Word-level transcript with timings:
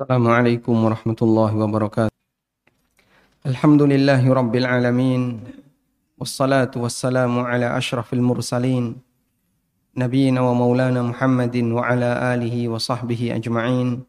السلام 0.00 0.28
عليكم 0.32 0.72
ورحمة 0.84 1.20
الله 1.22 1.52
وبركاته. 1.60 2.16
الحمد 3.46 3.82
لله 3.82 4.24
رب 4.32 4.54
العالمين 4.56 5.22
والصلاة 6.16 6.72
والسلام 6.72 7.28
على 7.44 7.68
أشرف 7.76 8.08
المرسلين 8.16 8.96
نبينا 10.00 10.40
ومولانا 10.40 11.04
محمد 11.04 11.56
وعلى 11.76 12.10
آله 12.32 12.56
وصحبه 12.72 13.36
أجمعين. 13.36 14.00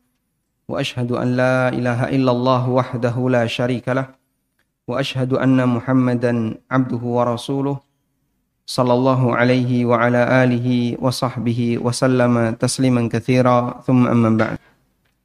وأشهد 0.71 1.11
أن 1.11 1.35
لا 1.35 1.67
إله 1.75 2.07
إلا 2.15 2.31
الله 2.31 2.63
وحده 2.69 3.15
لا 3.27 3.43
شريك 3.43 3.91
له 3.91 4.15
وأشهد 4.87 5.43
أن 5.43 5.59
محمدا 5.59 6.55
عبده 6.71 7.03
ورسوله 7.03 7.77
صلى 8.63 8.93
الله 8.93 9.21
عليه 9.35 9.71
وعلى 9.91 10.21
آله 10.43 10.67
وصحبه 11.03 11.83
وسلم 11.83 12.55
تسليما 12.55 13.11
كثيرا. 13.11 13.83
ثم 13.83 14.07
أما 14.07 14.31
بعد. 14.39 14.57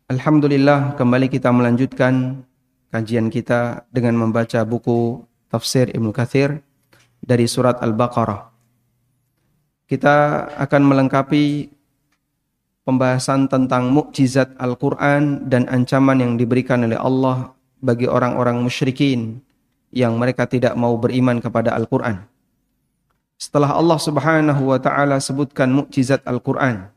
Alhamdulillah 0.07 0.95
kembali 0.95 1.27
kita 1.27 1.51
melanjutkan 1.51 2.47
kajian 2.95 3.27
kita 3.27 3.91
dengan 3.91 4.15
membaca 4.15 4.63
buku 4.63 5.27
tafsir 5.51 5.91
Ibnu 5.91 6.15
Katsir 6.15 6.63
dari 7.19 7.51
surat 7.51 7.83
Al-Baqarah. 7.83 8.55
Kita 9.91 10.47
akan 10.63 10.83
melengkapi 10.87 11.75
pembahasan 12.87 13.51
tentang 13.51 13.91
mukjizat 13.91 14.55
Al-Qur'an 14.63 15.43
dan 15.51 15.67
ancaman 15.67 16.23
yang 16.23 16.39
diberikan 16.39 16.87
oleh 16.87 17.03
Allah 17.03 17.51
bagi 17.83 18.07
orang-orang 18.07 18.63
musyrikin 18.63 19.43
yang 19.91 20.15
mereka 20.23 20.47
tidak 20.47 20.79
mau 20.79 20.95
beriman 20.95 21.43
kepada 21.43 21.75
Al-Qur'an. 21.75 22.31
Setelah 23.43 23.75
Allah 23.75 23.99
Subhanahu 23.99 24.71
wa 24.71 24.79
taala 24.79 25.19
sebutkan 25.19 25.75
mukjizat 25.75 26.23
Al-Qur'an, 26.31 26.95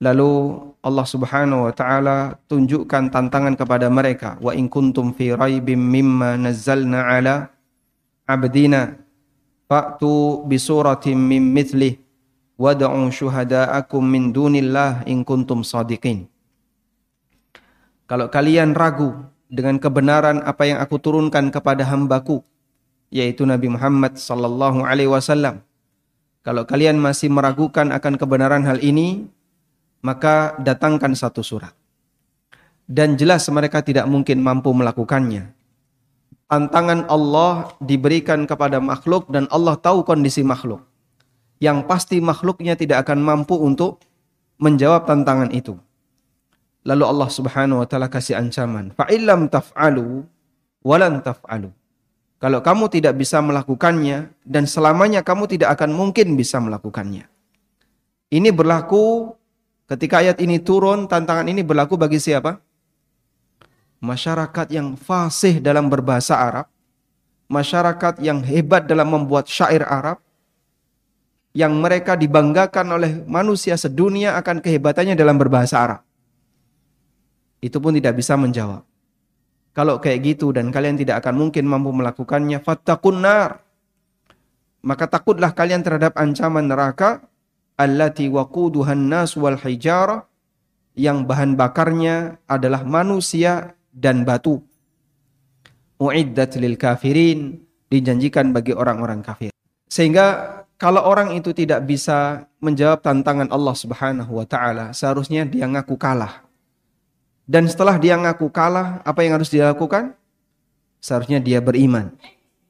Lalu 0.00 0.56
Allah 0.80 1.04
Subhanahu 1.04 1.68
wa 1.68 1.72
taala 1.76 2.40
tunjukkan 2.48 3.12
tantangan 3.12 3.52
kepada 3.52 3.92
mereka, 3.92 4.40
wa 4.40 4.56
in 4.56 4.64
kuntum 4.64 5.12
fi 5.12 5.36
raibim 5.36 5.76
mimma 5.76 6.40
nazzalna 6.40 7.04
ala 7.04 7.52
abdina 8.24 8.96
fa'tu 9.68 10.48
bi 10.48 10.56
suratin 10.56 11.20
min 11.20 11.52
mithlih 11.52 12.00
wad'u 12.56 13.12
syuhada'akum 13.12 14.00
min 14.00 14.32
dunillah 14.32 15.04
in 15.04 15.20
kuntum 15.20 15.60
sadiqin. 15.60 16.24
Kalau 18.08 18.32
kalian 18.32 18.72
ragu 18.72 19.12
dengan 19.52 19.76
kebenaran 19.76 20.40
apa 20.48 20.64
yang 20.64 20.80
aku 20.80 20.96
turunkan 20.96 21.52
kepada 21.52 21.84
hambaku 21.84 22.40
yaitu 23.12 23.44
Nabi 23.44 23.68
Muhammad 23.68 24.16
sallallahu 24.16 24.80
alaihi 24.80 25.12
wasallam. 25.12 25.60
Kalau 26.40 26.64
kalian 26.64 26.96
masih 26.96 27.28
meragukan 27.28 27.92
akan 27.92 28.16
kebenaran 28.16 28.64
hal 28.64 28.80
ini, 28.80 29.28
maka 30.00 30.56
datangkan 30.60 31.12
satu 31.12 31.44
surat. 31.44 31.72
Dan 32.90 33.14
jelas 33.14 33.46
mereka 33.52 33.84
tidak 33.86 34.08
mungkin 34.10 34.42
mampu 34.42 34.74
melakukannya. 34.74 35.54
Tantangan 36.50 37.06
Allah 37.06 37.70
diberikan 37.78 38.42
kepada 38.42 38.82
makhluk 38.82 39.30
dan 39.30 39.46
Allah 39.54 39.78
tahu 39.78 40.02
kondisi 40.02 40.42
makhluk. 40.42 40.82
Yang 41.62 41.86
pasti 41.86 42.18
makhluknya 42.18 42.74
tidak 42.74 43.06
akan 43.06 43.22
mampu 43.22 43.54
untuk 43.54 44.02
menjawab 44.58 45.06
tantangan 45.06 45.54
itu. 45.54 45.78
Lalu 46.82 47.04
Allah 47.06 47.28
Subhanahu 47.30 47.84
wa 47.84 47.86
taala 47.86 48.10
kasih 48.10 48.34
ancaman, 48.40 48.90
"Fa 48.96 49.06
illam 49.12 49.46
taf'alu 49.46 50.24
walan 50.82 51.22
taf'alu." 51.22 51.70
Kalau 52.40 52.64
kamu 52.64 52.88
tidak 52.88 53.20
bisa 53.20 53.44
melakukannya 53.44 54.32
dan 54.48 54.64
selamanya 54.64 55.20
kamu 55.20 55.44
tidak 55.44 55.76
akan 55.76 55.92
mungkin 55.92 56.40
bisa 56.40 56.56
melakukannya. 56.56 57.28
Ini 58.32 58.48
berlaku 58.48 59.36
Ketika 59.90 60.22
ayat 60.22 60.38
ini 60.38 60.62
turun, 60.62 61.10
tantangan 61.10 61.50
ini 61.50 61.66
berlaku 61.66 61.98
bagi 61.98 62.22
siapa? 62.22 62.62
Masyarakat 63.98 64.70
yang 64.70 64.94
fasih 64.94 65.58
dalam 65.58 65.90
berbahasa 65.90 66.38
Arab, 66.38 66.70
masyarakat 67.50 68.22
yang 68.22 68.38
hebat 68.46 68.86
dalam 68.86 69.10
membuat 69.10 69.50
syair 69.50 69.82
Arab, 69.82 70.22
yang 71.50 71.74
mereka 71.74 72.14
dibanggakan 72.14 72.86
oleh 72.94 73.18
manusia 73.26 73.74
sedunia 73.74 74.38
akan 74.38 74.62
kehebatannya 74.62 75.18
dalam 75.18 75.34
berbahasa 75.34 75.82
Arab. 75.82 76.00
Itu 77.58 77.82
pun 77.82 77.90
tidak 77.90 78.14
bisa 78.14 78.38
menjawab. 78.38 78.86
Kalau 79.74 79.98
kayak 79.98 80.22
gitu 80.22 80.54
dan 80.54 80.70
kalian 80.70 81.02
tidak 81.02 81.18
akan 81.18 81.34
mungkin 81.34 81.66
mampu 81.66 81.90
melakukannya, 81.90 82.62
fattakun 82.62 83.26
nar. 83.26 83.58
Maka 84.86 85.10
takutlah 85.10 85.50
kalian 85.50 85.82
terhadap 85.82 86.14
ancaman 86.14 86.70
neraka 86.70 87.26
allati 87.80 88.28
waquduhan 88.28 89.08
nas 89.08 89.32
wal 89.40 89.56
hijara 89.56 90.28
yang 90.92 91.24
bahan 91.24 91.56
bakarnya 91.56 92.36
adalah 92.44 92.84
manusia 92.84 93.72
dan 93.88 94.28
batu. 94.28 94.60
Uiddat 95.96 96.60
lil 96.60 96.76
kafirin 96.76 97.64
dijanjikan 97.88 98.52
bagi 98.52 98.76
orang-orang 98.76 99.24
kafir. 99.24 99.52
Sehingga 99.88 100.60
kalau 100.80 101.04
orang 101.04 101.36
itu 101.36 101.52
tidak 101.52 101.84
bisa 101.84 102.48
menjawab 102.60 103.04
tantangan 103.04 103.52
Allah 103.52 103.76
Subhanahu 103.76 104.32
wa 104.40 104.46
taala, 104.48 104.96
seharusnya 104.96 105.44
dia 105.44 105.68
ngaku 105.68 105.96
kalah. 106.00 106.44
Dan 107.44 107.66
setelah 107.66 107.98
dia 107.98 108.16
ngaku 108.16 108.48
kalah, 108.48 109.02
apa 109.02 109.20
yang 109.26 109.36
harus 109.36 109.50
dilakukan? 109.50 110.14
Seharusnya 111.02 111.42
dia 111.42 111.58
beriman. 111.58 112.14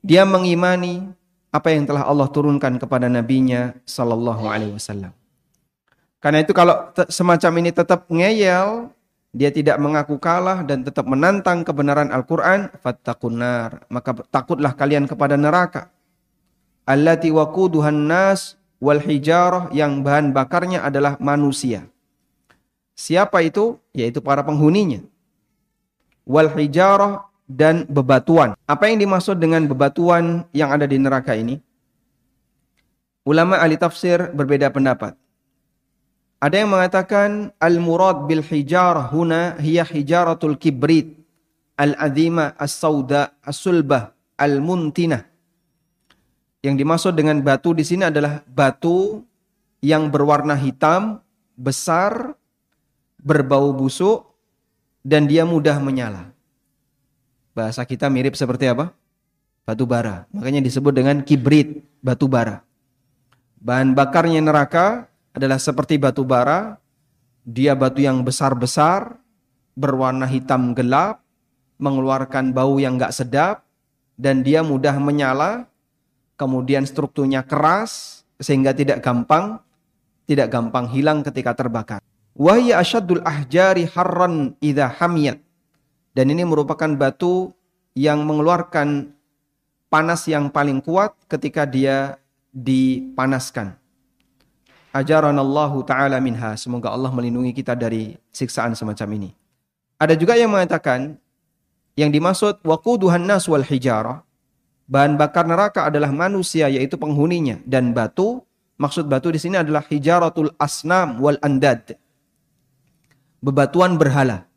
Dia 0.00 0.24
mengimani 0.24 1.12
apa 1.50 1.68
yang 1.74 1.86
telah 1.86 2.06
Allah 2.06 2.30
turunkan 2.30 2.78
kepada 2.78 3.10
nabinya 3.10 3.74
sallallahu 3.82 4.46
alaihi 4.46 4.74
wasallam. 4.74 5.10
Karena 6.22 6.44
itu 6.44 6.54
kalau 6.54 6.94
semacam 7.10 7.52
ini 7.64 7.70
tetap 7.74 8.06
ngeyel, 8.06 8.90
dia 9.30 9.50
tidak 9.54 9.78
mengaku 9.78 10.18
kalah 10.18 10.66
dan 10.66 10.82
tetap 10.82 11.06
menantang 11.06 11.62
kebenaran 11.62 12.10
Al-Qur'an, 12.10 12.70
fattaqunar, 12.82 13.86
maka 13.86 14.10
takutlah 14.28 14.74
kalian 14.74 15.06
kepada 15.06 15.38
neraka. 15.38 15.86
Allati 16.82 17.30
waquduhan 17.30 18.10
nas 18.10 18.58
wal 18.82 18.98
hijarah 18.98 19.70
yang 19.70 20.02
bahan 20.02 20.34
bakarnya 20.34 20.82
adalah 20.82 21.14
manusia. 21.22 21.86
Siapa 22.98 23.40
itu? 23.46 23.78
Yaitu 23.94 24.18
para 24.20 24.42
penghuninya. 24.42 25.00
Wal 26.26 26.52
hijarah 26.52 27.29
dan 27.50 27.82
bebatuan. 27.90 28.54
Apa 28.70 28.86
yang 28.86 29.02
dimaksud 29.02 29.42
dengan 29.42 29.66
bebatuan 29.66 30.46
yang 30.54 30.70
ada 30.70 30.86
di 30.86 31.02
neraka 31.02 31.34
ini? 31.34 31.58
Ulama 33.26 33.58
ahli 33.58 33.74
tafsir 33.74 34.30
berbeda 34.30 34.70
pendapat. 34.70 35.18
Ada 36.40 36.64
yang 36.64 36.72
mengatakan 36.72 37.52
al-murad 37.60 38.24
bil 38.24 38.40
hijarah 38.40 39.12
huna 39.12 39.60
hiya 39.60 39.84
hijaratul 39.84 40.56
kibrit 40.56 41.20
al-azima 41.76 42.56
as-sauda 42.56 43.36
as-sulbah 43.44 44.16
al-muntinah. 44.40 45.26
Yang 46.64 46.74
dimaksud 46.80 47.12
dengan 47.12 47.44
batu 47.44 47.76
di 47.76 47.84
sini 47.84 48.08
adalah 48.08 48.40
batu 48.48 49.20
yang 49.84 50.08
berwarna 50.08 50.56
hitam, 50.56 51.20
besar, 51.56 52.36
berbau 53.20 53.76
busuk, 53.76 54.32
dan 55.04 55.28
dia 55.28 55.44
mudah 55.44 55.76
menyala. 55.80 56.32
Bahasa 57.50 57.82
kita 57.82 58.06
mirip 58.06 58.38
seperti 58.38 58.70
apa? 58.70 58.94
Batu 59.66 59.84
bara. 59.84 60.26
Makanya 60.30 60.62
disebut 60.62 60.94
dengan 60.94 61.22
kibrit, 61.22 61.82
batu 62.02 62.30
bara. 62.30 62.62
Bahan 63.60 63.92
bakarnya 63.92 64.40
neraka 64.40 65.10
adalah 65.34 65.60
seperti 65.60 66.00
batu 66.00 66.22
bara. 66.24 66.78
Dia 67.44 67.74
batu 67.74 68.00
yang 68.00 68.22
besar-besar, 68.22 69.18
berwarna 69.74 70.28
hitam 70.28 70.72
gelap, 70.76 71.20
mengeluarkan 71.80 72.52
bau 72.52 72.76
yang 72.76 73.00
gak 73.00 73.16
sedap, 73.16 73.64
dan 74.20 74.44
dia 74.44 74.60
mudah 74.60 74.94
menyala, 75.00 75.64
kemudian 76.36 76.84
strukturnya 76.84 77.40
keras, 77.40 78.22
sehingga 78.36 78.76
tidak 78.76 79.00
gampang, 79.00 79.60
tidak 80.28 80.52
gampang 80.52 80.88
hilang 80.92 81.24
ketika 81.24 81.56
terbakar. 81.56 82.00
Wahya 82.36 82.78
asyadul 82.80 83.24
ahjari 83.24 83.88
harran 83.90 84.56
idha 84.62 84.88
hamiyat. 84.88 85.40
Dan 86.20 86.36
ini 86.36 86.44
merupakan 86.44 86.92
batu 87.00 87.48
yang 87.96 88.28
mengeluarkan 88.28 89.08
panas 89.88 90.28
yang 90.28 90.52
paling 90.52 90.84
kuat 90.84 91.16
ketika 91.32 91.64
dia 91.64 92.20
dipanaskan. 92.52 93.72
Ajaranallahu 94.92 95.80
ta'ala 95.80 96.20
minha. 96.20 96.60
Semoga 96.60 96.92
Allah 96.92 97.08
melindungi 97.08 97.56
kita 97.56 97.72
dari 97.72 98.20
siksaan 98.36 98.76
semacam 98.76 99.16
ini. 99.16 99.30
Ada 99.96 100.12
juga 100.12 100.36
yang 100.36 100.52
mengatakan, 100.52 101.16
yang 101.96 102.12
dimaksud 102.12 102.60
waquduhan 102.68 103.24
nas 103.24 103.48
wal 103.48 103.64
hijarah, 103.64 104.20
bahan 104.92 105.16
bakar 105.16 105.48
neraka 105.48 105.88
adalah 105.88 106.12
manusia 106.12 106.68
yaitu 106.68 107.00
penghuninya 107.00 107.64
dan 107.64 107.96
batu 107.96 108.44
maksud 108.76 109.08
batu 109.08 109.32
di 109.32 109.38
sini 109.38 109.56
adalah 109.56 109.86
hijaratul 109.86 110.50
asnam 110.58 111.22
wal 111.22 111.38
andad 111.46 111.94
bebatuan 113.38 113.94
berhala 113.94 114.49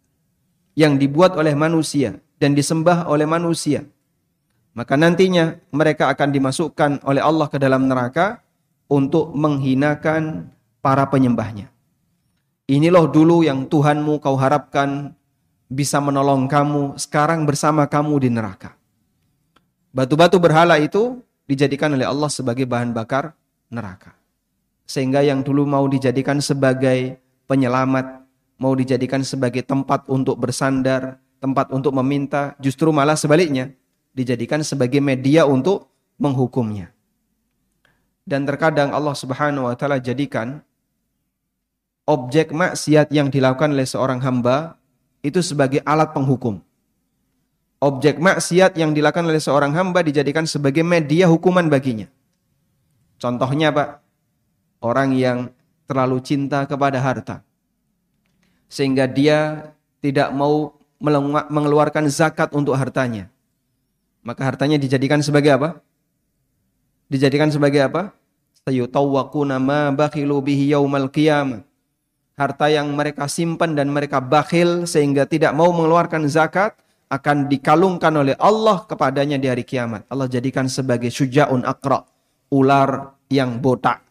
yang 0.73 0.97
dibuat 0.97 1.37
oleh 1.37 1.53
manusia 1.53 2.17
dan 2.41 2.57
disembah 2.57 3.09
oleh 3.09 3.25
manusia. 3.29 3.85
Maka 4.73 4.97
nantinya 4.97 5.53
mereka 5.69 6.09
akan 6.09 6.29
dimasukkan 6.33 6.91
oleh 7.05 7.21
Allah 7.21 7.47
ke 7.47 7.61
dalam 7.61 7.85
neraka 7.85 8.41
untuk 8.89 9.29
menghinakan 9.37 10.49
para 10.81 11.05
penyembahnya. 11.07 11.69
Inilah 12.65 13.05
dulu 13.05 13.45
yang 13.45 13.69
Tuhanmu 13.69 14.17
kau 14.17 14.33
harapkan 14.33 15.13
bisa 15.69 16.01
menolong 16.01 16.49
kamu 16.49 16.97
sekarang 16.97 17.45
bersama 17.45 17.85
kamu 17.85 18.13
di 18.23 18.29
neraka. 18.33 18.73
Batu-batu 19.93 20.41
berhala 20.41 20.81
itu 20.81 21.21
dijadikan 21.45 21.93
oleh 21.93 22.07
Allah 22.07 22.31
sebagai 22.33 22.65
bahan 22.65 22.97
bakar 22.97 23.37
neraka. 23.69 24.17
Sehingga 24.89 25.21
yang 25.21 25.45
dulu 25.45 25.69
mau 25.69 25.85
dijadikan 25.85 26.41
sebagai 26.41 27.21
penyelamat, 27.45 28.22
mau 28.57 28.73
dijadikan 28.77 29.21
sebagai 29.25 29.65
tempat 29.65 30.05
untuk 30.09 30.39
bersandar, 30.39 31.19
tempat 31.39 31.73
untuk 31.73 31.91
meminta, 31.95 32.53
justru 32.57 32.93
malah 32.93 33.17
sebaliknya 33.17 33.73
dijadikan 34.13 34.61
sebagai 34.61 35.01
media 35.01 35.43
untuk 35.47 35.89
menghukumnya. 36.21 36.93
Dan 38.23 38.47
terkadang 38.47 38.95
Allah 38.95 39.17
Subhanahu 39.17 39.67
wa 39.67 39.75
taala 39.75 39.99
jadikan 39.99 40.63
objek 42.07 42.55
maksiat 42.55 43.11
yang 43.11 43.27
dilakukan 43.27 43.75
oleh 43.75 43.87
seorang 43.87 44.23
hamba 44.23 44.79
itu 45.19 45.43
sebagai 45.43 45.83
alat 45.83 46.15
penghukum 46.15 46.63
objek 47.83 48.15
maksiat 48.15 48.79
yang 48.79 48.95
dilakukan 48.95 49.27
oleh 49.27 49.43
seorang 49.43 49.75
hamba 49.75 49.99
dijadikan 49.99 50.47
sebagai 50.47 50.87
media 50.87 51.27
hukuman 51.27 51.67
baginya. 51.67 52.07
Contohnya 53.19 53.75
Pak, 53.75 53.99
orang 54.79 55.11
yang 55.19 55.51
terlalu 55.83 56.23
cinta 56.23 56.63
kepada 56.63 57.03
harta. 57.03 57.43
Sehingga 58.73 59.05
dia 59.05 59.69
tidak 60.01 60.33
mau 60.33 60.73
mengeluarkan 61.53 62.09
zakat 62.09 62.49
untuk 62.57 62.73
hartanya. 62.73 63.29
Maka 64.25 64.41
hartanya 64.41 64.81
dijadikan 64.81 65.21
sebagai 65.21 65.53
apa? 65.53 65.69
Dijadikan 67.05 67.53
sebagai 67.53 67.85
apa? 67.85 68.09
Sayutawwaquna 68.65 69.61
ma 69.61 69.93
bakhilu 69.93 70.41
bihi 70.41 70.73
yaumal 70.73 71.11
qiyamah. 71.13 71.61
Harta 72.33 72.65
yang 72.65 72.89
mereka 72.97 73.29
simpan 73.29 73.77
dan 73.77 73.93
mereka 73.93 74.17
bakhil 74.17 74.89
sehingga 74.89 75.29
tidak 75.29 75.53
mau 75.53 75.69
mengeluarkan 75.69 76.25
zakat 76.25 76.73
akan 77.13 77.45
dikalungkan 77.45 78.09
oleh 78.09 78.33
Allah 78.41 78.81
kepadanya 78.89 79.37
di 79.37 79.45
hari 79.45 79.61
kiamat. 79.61 80.01
Allah 80.09 80.25
jadikan 80.25 80.65
sebagai 80.65 81.13
sujaun 81.13 81.61
akra, 81.61 82.01
ular 82.49 83.13
yang 83.29 83.61
botak. 83.61 84.01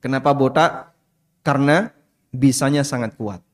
Kenapa 0.00 0.32
botak? 0.32 0.96
Karena 1.44 1.92
bisanya 2.32 2.80
sangat 2.80 3.12
kuat. 3.18 3.44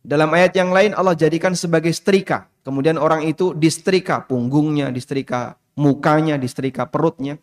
Dalam 0.00 0.32
ayat 0.32 0.56
yang 0.56 0.72
lain 0.72 0.96
Allah 0.96 1.12
jadikan 1.12 1.52
sebagai 1.52 1.92
setrika. 1.92 2.48
Kemudian 2.64 2.96
orang 2.96 3.28
itu 3.28 3.52
disetrika 3.52 4.24
punggungnya, 4.24 4.88
disetrika 4.88 5.60
mukanya, 5.76 6.40
disetrika 6.40 6.88
perutnya. 6.88 7.36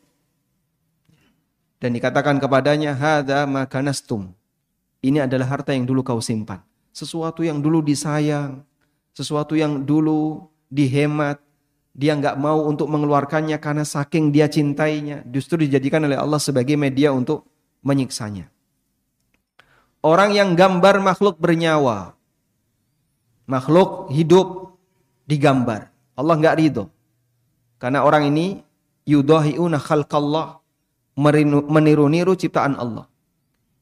Dan 1.77 1.93
dikatakan 1.93 2.41
kepadanya, 2.41 2.97
Hada 2.97 3.45
makanastum. 3.45 4.33
Ini 5.05 5.29
adalah 5.29 5.45
harta 5.53 5.77
yang 5.77 5.85
dulu 5.85 6.01
kau 6.01 6.17
simpan. 6.17 6.65
Sesuatu 6.89 7.45
yang 7.45 7.61
dulu 7.61 7.85
disayang, 7.85 8.65
sesuatu 9.13 9.53
yang 9.53 9.85
dulu 9.85 10.49
dihemat, 10.73 11.37
dia 11.93 12.17
nggak 12.17 12.41
mau 12.41 12.65
untuk 12.65 12.89
mengeluarkannya 12.89 13.61
karena 13.61 13.85
saking 13.85 14.33
dia 14.33 14.49
cintainya, 14.49 15.21
justru 15.29 15.61
dijadikan 15.61 16.01
oleh 16.01 16.17
Allah 16.17 16.41
sebagai 16.41 16.73
media 16.73 17.13
untuk 17.13 17.45
menyiksanya. 17.85 18.49
Orang 20.01 20.33
yang 20.33 20.57
gambar 20.57 20.97
makhluk 21.01 21.37
bernyawa, 21.37 22.16
makhluk 23.47 24.11
hidup 24.11 24.77
digambar. 25.25 25.89
Allah 26.13 26.35
nggak 26.35 26.57
ridho. 26.59 26.91
Karena 27.79 28.03
orang 28.03 28.27
ini 28.27 28.61
yudahiuna 29.07 29.79
khalqallah, 29.79 30.59
meniru-niru 31.71 32.35
ciptaan 32.35 32.75
Allah. 32.75 33.07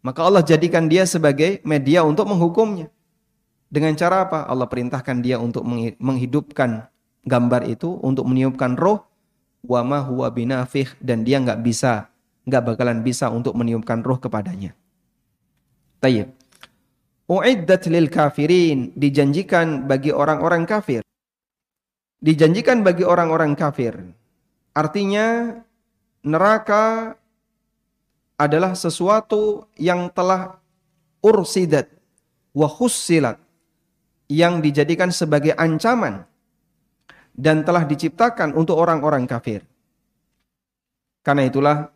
Maka 0.06 0.22
Allah 0.22 0.46
jadikan 0.46 0.86
dia 0.86 1.10
sebagai 1.10 1.66
media 1.66 2.06
untuk 2.06 2.30
menghukumnya. 2.30 2.94
Dengan 3.74 3.98
cara 3.98 4.30
apa? 4.30 4.46
Allah 4.46 4.70
perintahkan 4.70 5.18
dia 5.26 5.42
untuk 5.42 5.66
menghidupkan 5.98 6.86
gambar 7.26 7.66
itu, 7.66 7.98
untuk 8.06 8.30
meniupkan 8.30 8.78
roh, 8.78 9.02
wa 9.66 9.82
ma 9.82 10.00
huwa 10.06 10.30
binafih, 10.30 10.94
dan 11.02 11.26
dia 11.26 11.42
nggak 11.42 11.66
bisa, 11.66 12.14
nggak 12.46 12.62
bakalan 12.76 13.02
bisa 13.02 13.34
untuk 13.34 13.58
meniupkan 13.58 14.06
roh 14.06 14.22
kepadanya. 14.22 14.78
Tayyib. 16.04 16.35
Uiddat 17.26 17.90
lil 17.90 18.06
kafirin, 18.14 18.94
dijanjikan 18.94 19.90
bagi 19.90 20.14
orang-orang 20.14 20.70
kafir. 20.70 21.02
Dijanjikan 22.22 22.86
bagi 22.86 23.02
orang-orang 23.02 23.58
kafir. 23.58 23.98
Artinya 24.78 25.58
neraka 26.22 27.18
adalah 28.38 28.78
sesuatu 28.78 29.66
yang 29.80 30.12
telah 30.14 30.62
ursidat 31.26 31.90
wa 32.54 32.70
khussilat 32.70 33.42
yang 34.30 34.62
dijadikan 34.62 35.10
sebagai 35.10 35.58
ancaman 35.58 36.30
dan 37.34 37.66
telah 37.66 37.90
diciptakan 37.90 38.54
untuk 38.54 38.78
orang-orang 38.78 39.26
kafir. 39.26 39.66
Karena 41.26 41.50
itulah 41.50 41.90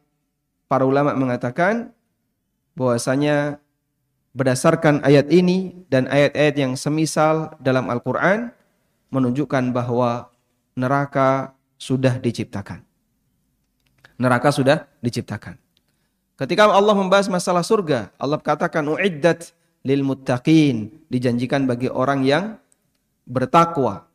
para 0.66 0.90
ulama 0.90 1.14
mengatakan 1.14 1.94
bahwasanya 2.74 3.62
berdasarkan 4.34 5.02
ayat 5.02 5.30
ini 5.34 5.86
dan 5.90 6.06
ayat-ayat 6.06 6.56
yang 6.58 6.74
semisal 6.78 7.54
dalam 7.62 7.90
Al-Qur'an 7.90 8.54
menunjukkan 9.10 9.74
bahwa 9.74 10.30
neraka 10.78 11.58
sudah 11.82 12.22
diciptakan. 12.22 12.86
Neraka 14.20 14.52
sudah 14.52 14.86
diciptakan. 15.00 15.58
Ketika 16.40 16.72
Allah 16.72 16.96
membahas 16.96 17.28
masalah 17.28 17.64
surga, 17.64 18.12
Allah 18.16 18.40
katakan 18.40 18.86
uiddat 18.88 19.52
lil 19.84 20.04
muttaqin, 20.04 20.92
dijanjikan 21.12 21.68
bagi 21.68 21.92
orang 21.92 22.24
yang 22.24 22.60
bertakwa. 23.28 24.08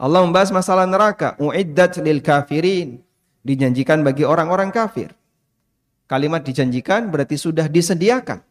Allah 0.00 0.20
membahas 0.24 0.52
masalah 0.52 0.84
neraka, 0.88 1.36
uiddat 1.40 2.00
lil 2.00 2.20
kafirin, 2.24 3.00
dijanjikan 3.44 4.00
bagi 4.00 4.24
orang-orang 4.24 4.72
kafir. 4.72 5.12
Kalimat 6.04 6.44
dijanjikan 6.44 7.08
berarti 7.08 7.36
sudah 7.40 7.68
disediakan. 7.68 8.44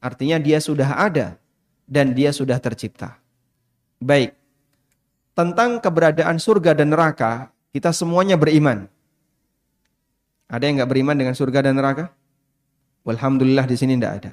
Artinya 0.00 0.40
dia 0.40 0.58
sudah 0.58 0.96
ada 0.96 1.36
dan 1.84 2.16
dia 2.16 2.32
sudah 2.32 2.56
tercipta. 2.56 3.20
Baik. 4.00 4.32
Tentang 5.36 5.78
keberadaan 5.78 6.40
surga 6.40 6.74
dan 6.76 6.92
neraka, 6.92 7.52
kita 7.70 7.92
semuanya 7.92 8.40
beriman. 8.40 8.88
Ada 10.50 10.66
yang 10.66 10.82
nggak 10.82 10.90
beriman 10.90 11.16
dengan 11.16 11.34
surga 11.36 11.70
dan 11.70 11.78
neraka? 11.78 12.10
Alhamdulillah 13.06 13.64
di 13.64 13.76
sini 13.78 13.96
tidak 13.96 14.14
ada 14.20 14.32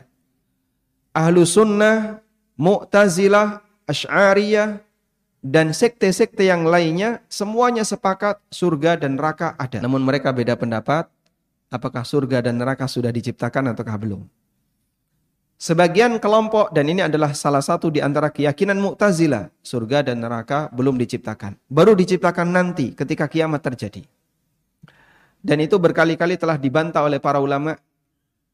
ahlu 1.17 1.41
sunnah, 1.41 2.21
mu'tazilah, 2.61 3.65
asy'ariyah, 3.89 4.77
dan 5.42 5.73
sekte-sekte 5.73 6.45
yang 6.45 6.69
lainnya 6.69 7.25
semuanya 7.25 7.81
sepakat 7.81 8.37
surga 8.53 9.01
dan 9.01 9.18
neraka 9.18 9.57
ada. 9.57 9.81
Namun 9.81 10.06
mereka 10.06 10.30
beda 10.30 10.53
pendapat 10.53 11.09
apakah 11.73 12.06
surga 12.06 12.45
dan 12.45 12.61
neraka 12.61 12.85
sudah 12.85 13.09
diciptakan 13.09 13.73
ataukah 13.73 13.97
belum. 13.97 14.21
Sebagian 15.57 16.21
kelompok 16.21 16.69
dan 16.69 16.85
ini 16.85 17.02
adalah 17.02 17.33
salah 17.33 17.66
satu 17.66 17.90
di 17.90 17.97
antara 17.97 18.30
keyakinan 18.30 18.78
Mu'tazilah, 18.78 19.49
surga 19.66 20.06
dan 20.06 20.21
neraka 20.21 20.69
belum 20.69 21.02
diciptakan. 21.02 21.57
Baru 21.66 21.97
diciptakan 21.97 22.54
nanti 22.54 22.94
ketika 22.94 23.26
kiamat 23.26 23.66
terjadi. 23.66 24.06
Dan 25.42 25.57
itu 25.57 25.81
berkali-kali 25.81 26.37
telah 26.37 26.61
dibantah 26.61 27.02
oleh 27.02 27.18
para 27.18 27.42
ulama. 27.42 27.73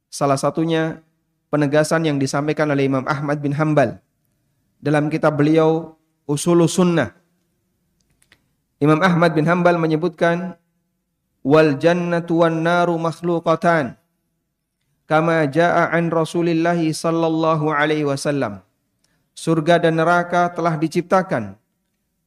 Salah 0.08 0.40
satunya 0.40 1.04
penegasan 1.52 2.08
yang 2.08 2.16
disampaikan 2.16 2.72
oleh 2.72 2.88
Imam 2.88 3.04
Ahmad 3.04 3.44
bin 3.44 3.52
Hambal 3.52 4.00
dalam 4.80 5.12
kitab 5.12 5.36
beliau 5.36 6.00
Usulus 6.24 6.80
Sunnah. 6.80 7.12
Imam 8.80 9.04
Ahmad 9.04 9.36
bin 9.36 9.44
Hambal 9.44 9.76
menyebutkan 9.76 10.56
wal 11.44 11.76
jannatu 11.76 12.48
wan 12.48 12.64
naru 12.64 12.96
makhluqatan 12.96 14.00
kama 15.10 15.48
jaa 15.50 15.92
an 15.92 16.10
Rasulillah 16.10 16.78
sallallahu 16.78 17.72
alaihi 17.74 18.08
wasallam. 18.08 18.64
Surga 19.34 19.82
dan 19.82 19.98
neraka 19.98 20.54
telah 20.54 20.78
diciptakan 20.78 21.58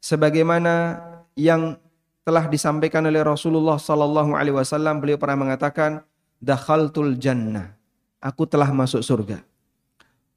sebagaimana 0.02 0.98
yang 1.38 1.78
telah 2.26 2.50
disampaikan 2.50 3.06
oleh 3.06 3.22
Rasulullah 3.22 3.78
sallallahu 3.78 4.34
alaihi 4.34 4.58
wasallam 4.58 4.98
beliau 4.98 5.14
pernah 5.14 5.46
mengatakan 5.46 6.02
dakhaltul 6.42 7.14
jannah 7.14 7.78
aku 8.18 8.42
telah 8.50 8.68
masuk 8.74 9.00
surga. 9.06 9.38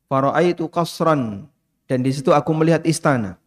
Fara'aitu 0.05 0.69
qasran 0.69 1.49
dan 1.89 1.99
di 2.05 2.13
situ 2.13 2.29
aku 2.29 2.53
melihat 2.53 2.85
istana. 2.85 3.41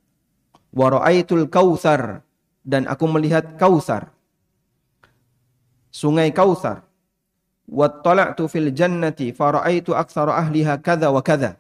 Wa 0.74 0.90
ra'aitul 0.90 1.46
kautsar 1.46 2.26
dan 2.66 2.90
aku 2.90 3.06
melihat 3.06 3.54
kautsar. 3.54 4.10
Sungai 5.92 6.32
Kautsar. 6.32 6.88
Wa 7.72 7.88
tala'tu 7.88 8.44
fil 8.52 8.68
jannati 8.68 9.32
fara'aitu 9.32 9.96
aktsara 9.96 10.36
ahliha 10.36 10.76
kadza 10.84 11.08
wa 11.08 11.24
kadza. 11.24 11.56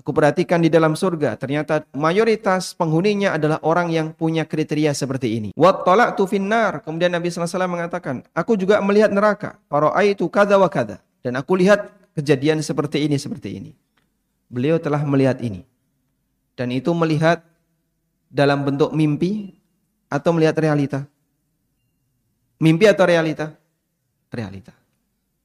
Aku 0.00 0.16
perhatikan 0.16 0.64
di 0.64 0.72
dalam 0.72 0.96
surga, 0.96 1.36
ternyata 1.36 1.84
mayoritas 1.92 2.72
penghuninya 2.72 3.36
adalah 3.36 3.60
orang 3.60 3.92
yang 3.92 4.16
punya 4.16 4.48
kriteria 4.48 4.96
seperti 4.96 5.36
ini. 5.36 5.48
Wa 5.52 5.84
tala'tu 5.84 6.24
finnar, 6.24 6.80
kemudian 6.80 7.12
Nabi 7.12 7.28
sallallahu 7.28 7.44
alaihi 7.44 7.52
wasallam 7.52 7.74
mengatakan, 7.76 8.14
aku 8.32 8.56
juga 8.56 8.80
melihat 8.80 9.12
neraka. 9.12 9.60
Fara'aitu 9.68 10.24
kadza 10.32 10.56
wa 10.56 10.72
kadza. 10.72 11.04
Dan 11.20 11.36
aku 11.36 11.52
lihat 11.60 11.92
kejadian 12.16 12.64
seperti 12.64 13.04
ini, 13.04 13.20
seperti 13.20 13.60
ini. 13.60 13.76
Beliau 14.48 14.80
telah 14.80 15.04
melihat 15.04 15.36
ini. 15.44 15.68
Dan 16.56 16.72
itu 16.72 16.96
melihat 16.96 17.44
dalam 18.32 18.64
bentuk 18.64 18.96
mimpi 18.96 19.52
atau 20.08 20.32
melihat 20.32 20.56
realita? 20.56 21.04
Mimpi 22.56 22.88
atau 22.88 23.04
realita? 23.04 23.52
Realita. 24.32 24.79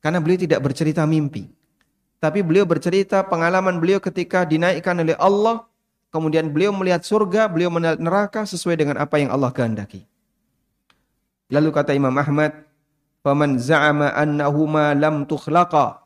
Karena 0.05 0.21
beliau 0.21 0.37
tidak 0.37 0.61
bercerita 0.61 1.01
mimpi. 1.09 1.49
Tapi 2.21 2.45
beliau 2.45 2.61
bercerita 2.61 3.25
pengalaman 3.25 3.81
beliau 3.81 3.97
ketika 3.97 4.45
dinaikkan 4.45 4.93
oleh 5.01 5.17
Allah. 5.17 5.65
Kemudian 6.13 6.53
beliau 6.53 6.69
melihat 6.77 7.01
surga, 7.01 7.49
beliau 7.49 7.73
melihat 7.73 7.97
neraka 7.97 8.45
sesuai 8.45 8.77
dengan 8.77 9.01
apa 9.01 9.17
yang 9.17 9.33
Allah 9.33 9.49
kehendaki. 9.49 10.05
Lalu 11.49 11.73
kata 11.73 11.97
Imam 11.97 12.13
Ahmad, 12.21 12.53
"Faman 13.25 13.57
za'ama 13.57 14.13
annahuma 14.13 14.93
lam 14.93 15.25
tukhlaqa." 15.25 16.05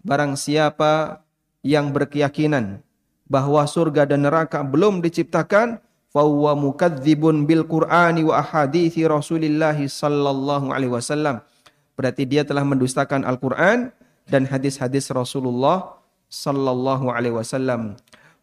Barang 0.00 0.32
siapa 0.32 1.20
yang 1.60 1.92
berkeyakinan 1.92 2.80
bahwa 3.28 3.60
surga 3.68 4.08
dan 4.08 4.24
neraka 4.24 4.64
belum 4.64 5.04
diciptakan, 5.04 5.76
fahuwa 6.08 6.56
mukadzibun 6.56 7.44
bil 7.44 7.68
Qur'ani 7.68 8.24
wa 8.24 8.40
ahadithi 8.40 9.04
Rasulillah 9.04 9.76
sallallahu 9.76 10.72
alaihi 10.72 10.96
wasallam. 10.96 11.44
Berarti 11.96 12.28
dia 12.28 12.44
telah 12.44 12.62
mendustakan 12.62 13.24
Al-Qur'an 13.24 13.90
dan 14.28 14.44
hadis-hadis 14.44 15.08
Rasulullah 15.08 15.96
sallallahu 16.28 17.08
alaihi 17.08 17.34
wasallam. 17.34 17.96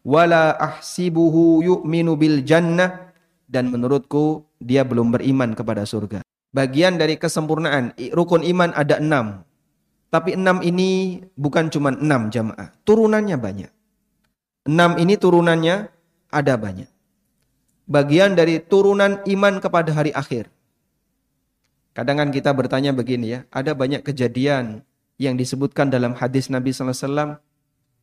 Wala 0.04 0.58
ahsibuhu 0.58 1.64
yu'minu 1.64 2.18
bil 2.18 2.44
jannah 2.44 3.14
dan 3.48 3.72
menurutku 3.72 4.44
dia 4.60 4.84
belum 4.84 5.14
beriman 5.14 5.54
kepada 5.56 5.86
surga. 5.86 6.20
Bagian 6.54 7.00
dari 7.00 7.18
kesempurnaan 7.18 7.96
rukun 8.14 8.44
iman 8.44 8.70
ada 8.76 9.00
enam. 9.00 9.42
Tapi 10.12 10.38
enam 10.38 10.62
ini 10.62 11.22
bukan 11.34 11.66
cuma 11.70 11.90
enam 11.90 12.30
jamaah. 12.30 12.70
Turunannya 12.86 13.34
banyak. 13.34 13.70
Enam 14.70 14.94
ini 15.02 15.18
turunannya 15.18 15.90
ada 16.30 16.54
banyak. 16.54 16.86
Bagian 17.90 18.38
dari 18.38 18.62
turunan 18.62 19.20
iman 19.26 19.58
kepada 19.58 19.90
hari 19.90 20.14
akhir. 20.14 20.53
Kadang 21.94 22.18
kan 22.18 22.28
kita 22.34 22.50
bertanya 22.50 22.90
begini 22.90 23.38
ya, 23.38 23.40
ada 23.54 23.70
banyak 23.70 24.02
kejadian 24.02 24.82
yang 25.14 25.38
disebutkan 25.38 25.94
dalam 25.94 26.10
hadis 26.18 26.50
Nabi 26.50 26.74
SAW 26.74 27.38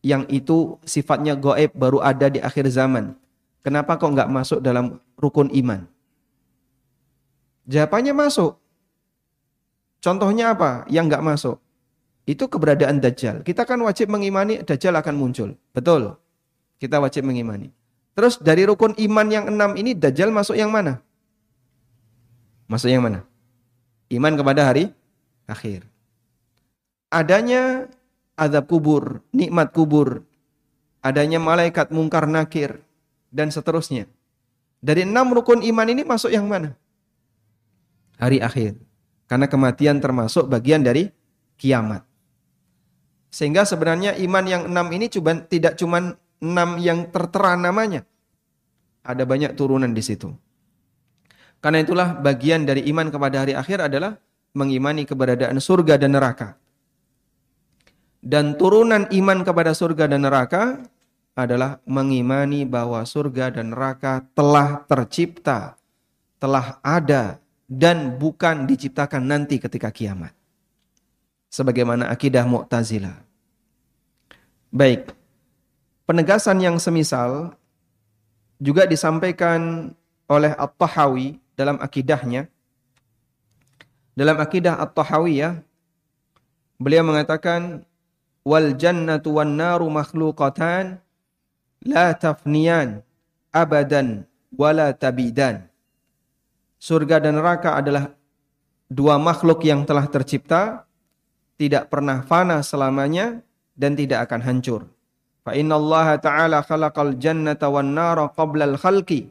yang 0.02 0.24
itu 0.32 0.80
sifatnya 0.88 1.36
goib 1.36 1.76
baru 1.76 2.00
ada 2.00 2.32
di 2.32 2.40
akhir 2.40 2.72
zaman. 2.72 3.14
Kenapa 3.62 4.00
kok 4.00 4.10
nggak 4.10 4.32
masuk 4.32 4.60
dalam 4.64 4.98
rukun 5.20 5.52
iman? 5.54 5.86
Jawabannya 7.70 8.16
masuk. 8.16 8.58
Contohnya 10.02 10.58
apa 10.58 10.88
yang 10.90 11.06
nggak 11.06 11.22
masuk? 11.22 11.62
Itu 12.26 12.50
keberadaan 12.50 12.98
Dajjal. 12.98 13.46
Kita 13.46 13.68
kan 13.68 13.78
wajib 13.86 14.10
mengimani 14.10 14.66
Dajjal 14.66 14.98
akan 14.98 15.14
muncul. 15.14 15.54
Betul. 15.76 16.18
Kita 16.82 16.98
wajib 16.98 17.28
mengimani. 17.28 17.70
Terus 18.18 18.42
dari 18.42 18.66
rukun 18.66 18.98
iman 18.98 19.28
yang 19.30 19.46
enam 19.52 19.78
ini 19.78 19.94
Dajjal 19.94 20.34
masuk 20.34 20.58
yang 20.58 20.74
mana? 20.74 21.04
Masuk 22.66 22.90
yang 22.90 23.06
mana? 23.06 23.28
Iman 24.12 24.36
kepada 24.36 24.68
hari 24.68 24.92
akhir. 25.48 25.88
Adanya 27.08 27.88
azab 28.36 28.68
kubur, 28.68 29.24
nikmat 29.32 29.72
kubur, 29.72 30.28
adanya 31.00 31.40
malaikat 31.40 31.96
mungkar 31.96 32.28
nakir, 32.28 32.84
dan 33.32 33.48
seterusnya. 33.56 34.12
Dari 34.84 35.08
enam 35.08 35.32
rukun 35.32 35.64
iman 35.64 35.88
ini 35.88 36.04
masuk 36.04 36.28
yang 36.28 36.44
mana? 36.52 36.76
Hari 38.20 38.44
akhir. 38.44 38.76
Karena 39.32 39.48
kematian 39.48 40.04
termasuk 40.04 40.52
bagian 40.52 40.84
dari 40.84 41.08
kiamat. 41.56 42.04
Sehingga 43.32 43.64
sebenarnya 43.64 44.20
iman 44.20 44.44
yang 44.44 44.64
enam 44.68 44.92
ini 44.92 45.08
cuman, 45.08 45.48
tidak 45.48 45.80
cuma 45.80 46.20
enam 46.44 46.70
yang 46.84 47.08
tertera 47.08 47.56
namanya. 47.56 48.04
Ada 49.08 49.24
banyak 49.24 49.56
turunan 49.56 49.96
di 49.96 50.04
situ. 50.04 50.36
Karena 51.62 51.86
itulah 51.86 52.18
bagian 52.18 52.66
dari 52.66 52.84
iman 52.90 53.14
kepada 53.14 53.46
hari 53.46 53.54
akhir 53.54 53.86
adalah 53.86 54.18
mengimani 54.58 55.06
keberadaan 55.06 55.62
surga 55.62 56.02
dan 56.02 56.18
neraka. 56.18 56.58
Dan 58.22 58.58
turunan 58.58 59.06
iman 59.10 59.40
kepada 59.46 59.74
surga 59.74 60.10
dan 60.10 60.26
neraka 60.26 60.82
adalah 61.38 61.82
mengimani 61.86 62.66
bahwa 62.66 63.02
surga 63.06 63.54
dan 63.54 63.74
neraka 63.74 64.26
telah 64.34 64.84
tercipta, 64.86 65.78
telah 66.38 66.82
ada 66.82 67.42
dan 67.66 68.18
bukan 68.18 68.66
diciptakan 68.66 69.26
nanti 69.26 69.58
ketika 69.58 69.90
kiamat. 69.90 70.34
Sebagaimana 71.50 72.10
akidah 72.10 72.46
Mu'tazilah. 72.46 73.16
Baik, 74.72 75.14
Penegasan 76.12 76.60
yang 76.60 76.76
semisal 76.76 77.56
juga 78.60 78.84
disampaikan 78.84 79.94
oleh 80.28 80.52
At-Tahawi 80.60 81.40
dalam 81.62 81.78
akidahnya. 81.78 82.50
Dalam 84.18 84.42
akidah 84.42 84.82
At-Tahawiyah, 84.82 85.62
beliau 86.82 87.06
mengatakan, 87.06 87.86
Wal 88.42 88.74
jannatu 88.74 89.38
wan 89.38 89.54
naru 89.54 89.86
makhluqatan 89.94 90.98
la 91.86 92.08
tafniyan 92.18 93.06
abadan 93.54 94.26
wala 94.50 94.90
tabidan. 94.98 95.70
Surga 96.82 97.22
dan 97.22 97.38
neraka 97.38 97.78
adalah 97.78 98.10
dua 98.90 99.22
makhluk 99.22 99.62
yang 99.62 99.86
telah 99.86 100.10
tercipta, 100.10 100.90
tidak 101.62 101.94
pernah 101.94 102.26
fana 102.26 102.66
selamanya 102.66 103.46
dan 103.78 103.94
tidak 103.94 104.26
akan 104.26 104.42
hancur. 104.42 104.82
Fa 105.46 105.54
inna 105.54 105.78
Allah 105.78 106.18
Ta'ala 106.18 106.58
khalaqal 106.66 107.22
jannata 107.22 107.70
wan 107.70 107.94
nara 107.94 108.30
qabla 108.34 108.66
al-khalqi 108.66 109.30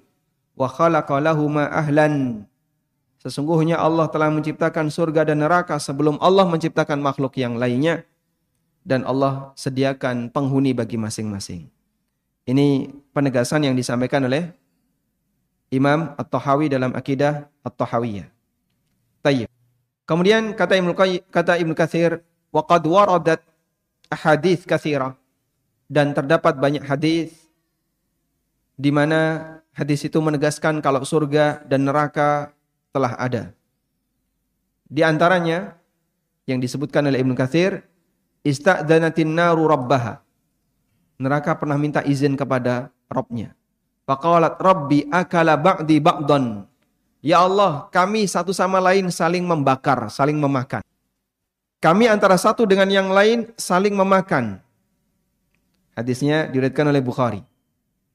wa 0.54 0.69
khalaqa 0.71 1.19
lahuma 1.21 1.69
ahlan. 1.69 2.47
Sesungguhnya 3.21 3.76
Allah 3.76 4.09
telah 4.09 4.33
menciptakan 4.33 4.88
surga 4.88 5.28
dan 5.28 5.45
neraka 5.45 5.76
sebelum 5.76 6.16
Allah 6.25 6.49
menciptakan 6.49 7.04
makhluk 7.04 7.37
yang 7.37 7.61
lainnya 7.61 8.09
dan 8.80 9.04
Allah 9.04 9.52
sediakan 9.61 10.33
penghuni 10.33 10.73
bagi 10.73 10.97
masing-masing. 10.97 11.69
Ini 12.49 12.88
penegasan 13.12 13.69
yang 13.69 13.76
disampaikan 13.76 14.25
oleh 14.25 14.49
Imam 15.69 16.16
At-Tahawi 16.16 16.73
dalam 16.73 16.97
akidah 16.97 17.47
At-Tahawiyah. 17.61 18.26
Tayyib. 19.21 19.49
Kemudian 20.09 20.57
kata 20.57 20.80
Ibnu 20.80 20.97
kata 21.28 21.61
Ibnu 21.61 21.76
Katsir, 21.76 22.25
"Wa 22.49 22.64
qad 22.64 22.83
waradat 22.88 23.45
ahadits 24.09 24.64
katsirah." 24.64 25.21
dan 25.90 26.14
terdapat 26.14 26.54
banyak 26.54 26.87
hadis 26.87 27.35
di 28.78 28.95
mana 28.95 29.42
hadis 29.74 30.06
itu 30.06 30.18
menegaskan 30.18 30.82
kalau 30.82 31.02
surga 31.02 31.62
dan 31.66 31.86
neraka 31.86 32.54
telah 32.90 33.14
ada. 33.16 33.54
Di 34.90 35.06
antaranya 35.06 35.78
yang 36.50 36.58
disebutkan 36.58 37.06
oleh 37.06 37.22
Ibnu 37.22 37.38
Katsir, 37.38 37.86
istadzanatin 38.42 39.30
naru 39.30 39.70
rabbaha. 39.70 40.18
Neraka 41.20 41.54
pernah 41.54 41.76
minta 41.78 42.02
izin 42.02 42.34
kepada 42.34 42.90
Robnya. 43.06 43.54
Faqalat 44.08 44.58
Rabbi 44.58 45.06
akala 45.12 45.54
ba'di 45.54 46.02
ba'dan. 46.02 46.66
Ya 47.20 47.44
Allah, 47.44 47.86
kami 47.92 48.24
satu 48.24 48.50
sama 48.50 48.80
lain 48.80 49.12
saling 49.12 49.44
membakar, 49.44 50.08
saling 50.08 50.40
memakan. 50.40 50.80
Kami 51.78 52.08
antara 52.08 52.34
satu 52.40 52.64
dengan 52.64 52.88
yang 52.88 53.12
lain 53.12 53.52
saling 53.54 53.92
memakan. 53.92 54.58
Hadisnya 55.92 56.48
diriwayatkan 56.48 56.86
oleh 56.88 57.02
Bukhari. 57.04 57.40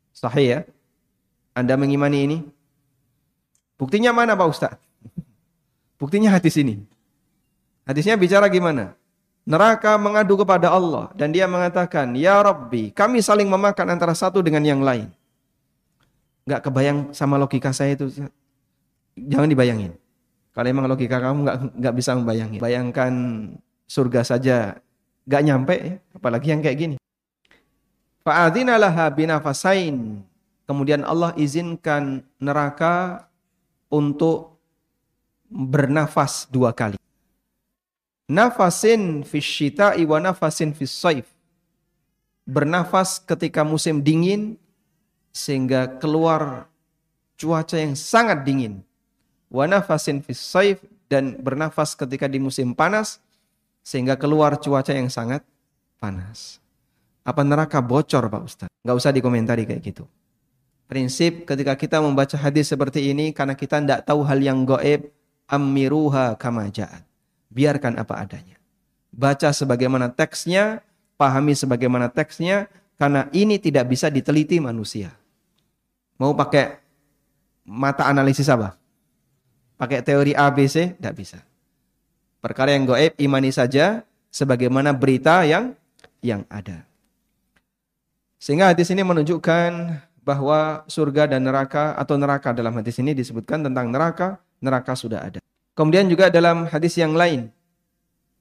Sahih 0.10 0.46
ya? 0.46 0.60
Anda 1.56 1.80
mengimani 1.80 2.20
ini? 2.28 2.38
Buktinya 3.80 4.12
mana 4.12 4.36
Pak 4.36 4.48
Ustaz? 4.52 4.76
Buktinya 5.96 6.36
hadis 6.36 6.60
ini. 6.60 6.84
Hadisnya 7.88 8.20
bicara 8.20 8.52
gimana? 8.52 9.00
Neraka 9.48 9.96
mengadu 9.96 10.36
kepada 10.42 10.74
Allah 10.74 11.14
dan 11.16 11.32
dia 11.32 11.46
mengatakan, 11.46 12.12
"Ya 12.18 12.42
Rabbi, 12.42 12.92
kami 12.92 13.22
saling 13.24 13.48
memakan 13.48 13.94
antara 13.94 14.12
satu 14.12 14.44
dengan 14.44 14.66
yang 14.66 14.82
lain." 14.84 15.08
Gak 16.50 16.66
kebayang 16.66 17.14
sama 17.16 17.40
logika 17.40 17.72
saya 17.72 17.96
itu. 17.96 18.10
Jangan 19.16 19.48
dibayangin. 19.48 19.96
Kalau 20.52 20.68
emang 20.68 20.86
logika 20.90 21.18
kamu 21.22 21.40
gak, 21.46 21.58
gak 21.78 21.96
bisa 21.96 22.12
membayangin. 22.18 22.60
Bayangkan 22.60 23.14
surga 23.86 24.22
saja 24.26 24.58
gak 25.26 25.44
nyampe 25.46 25.76
ya, 25.78 25.96
apalagi 26.18 26.48
yang 26.52 26.62
kayak 26.62 26.78
gini. 26.78 26.96
Fa'adina 28.26 28.82
laha 28.82 29.06
binafasain. 29.14 30.26
Kemudian 30.66 31.06
Allah 31.06 31.32
izinkan 31.38 32.26
neraka 32.42 33.26
untuk 33.90 34.58
bernafas 35.46 36.50
dua 36.50 36.74
kali. 36.74 36.98
Nafasin 38.26 39.22
fisyita'i 39.22 40.02
wa 40.10 40.18
nafasin 40.18 40.74
saif. 40.74 41.30
Bernafas 42.46 43.22
ketika 43.22 43.62
musim 43.62 44.02
dingin 44.02 44.58
sehingga 45.30 45.86
keluar 46.02 46.66
cuaca 47.38 47.78
yang 47.78 47.94
sangat 47.94 48.42
dingin. 48.42 48.82
Wa 49.54 49.70
nafasin 49.70 50.26
saif 50.34 50.82
dan 51.06 51.38
bernafas 51.38 51.94
ketika 51.94 52.26
di 52.26 52.42
musim 52.42 52.74
panas 52.74 53.22
sehingga 53.86 54.18
keluar 54.18 54.58
cuaca 54.58 54.90
yang 54.90 55.14
sangat 55.14 55.46
panas. 56.02 56.58
Apa 57.22 57.46
neraka 57.46 57.78
bocor 57.82 58.26
Pak 58.26 58.42
Ustaz? 58.42 58.70
Gak 58.82 58.98
usah 58.98 59.14
dikomentari 59.14 59.70
kayak 59.70 59.82
gitu. 59.86 60.10
Prinsip 60.86 61.50
ketika 61.50 61.74
kita 61.74 61.98
membaca 61.98 62.38
hadis 62.38 62.70
seperti 62.70 63.10
ini 63.10 63.34
karena 63.34 63.58
kita 63.58 63.82
tidak 63.82 64.06
tahu 64.06 64.22
hal 64.22 64.38
yang 64.38 64.70
goib, 64.70 65.10
amiruha 65.50 66.38
kama 66.38 66.70
ja'at. 66.70 67.02
Biarkan 67.50 67.98
apa 67.98 68.22
adanya. 68.22 68.58
Baca 69.10 69.50
sebagaimana 69.50 70.14
teksnya, 70.14 70.86
pahami 71.18 71.58
sebagaimana 71.58 72.14
teksnya, 72.14 72.70
karena 73.02 73.26
ini 73.34 73.58
tidak 73.58 73.90
bisa 73.90 74.14
diteliti 74.14 74.62
manusia. 74.62 75.10
Mau 76.22 76.38
pakai 76.38 76.78
mata 77.66 78.06
analisis 78.06 78.46
apa? 78.46 78.78
Pakai 79.76 80.06
teori 80.06 80.38
ABC? 80.38 80.96
Tidak 80.96 81.16
bisa. 81.18 81.42
Perkara 82.46 82.78
yang 82.78 82.86
goib, 82.86 83.18
imani 83.18 83.50
saja 83.50 84.06
sebagaimana 84.30 84.94
berita 84.94 85.42
yang 85.50 85.74
yang 86.22 86.46
ada. 86.46 86.86
Sehingga 88.38 88.70
hadis 88.70 88.94
ini 88.94 89.02
menunjukkan 89.02 89.72
bahwa 90.26 90.82
surga 90.90 91.30
dan 91.30 91.46
neraka 91.46 91.94
atau 91.94 92.18
neraka 92.18 92.50
dalam 92.50 92.74
hadis 92.74 92.98
ini 92.98 93.14
disebutkan 93.14 93.62
tentang 93.62 93.94
neraka, 93.94 94.42
neraka 94.58 94.98
sudah 94.98 95.22
ada. 95.22 95.40
Kemudian 95.78 96.10
juga 96.10 96.34
dalam 96.34 96.66
hadis 96.66 96.98
yang 96.98 97.14
lain, 97.14 97.54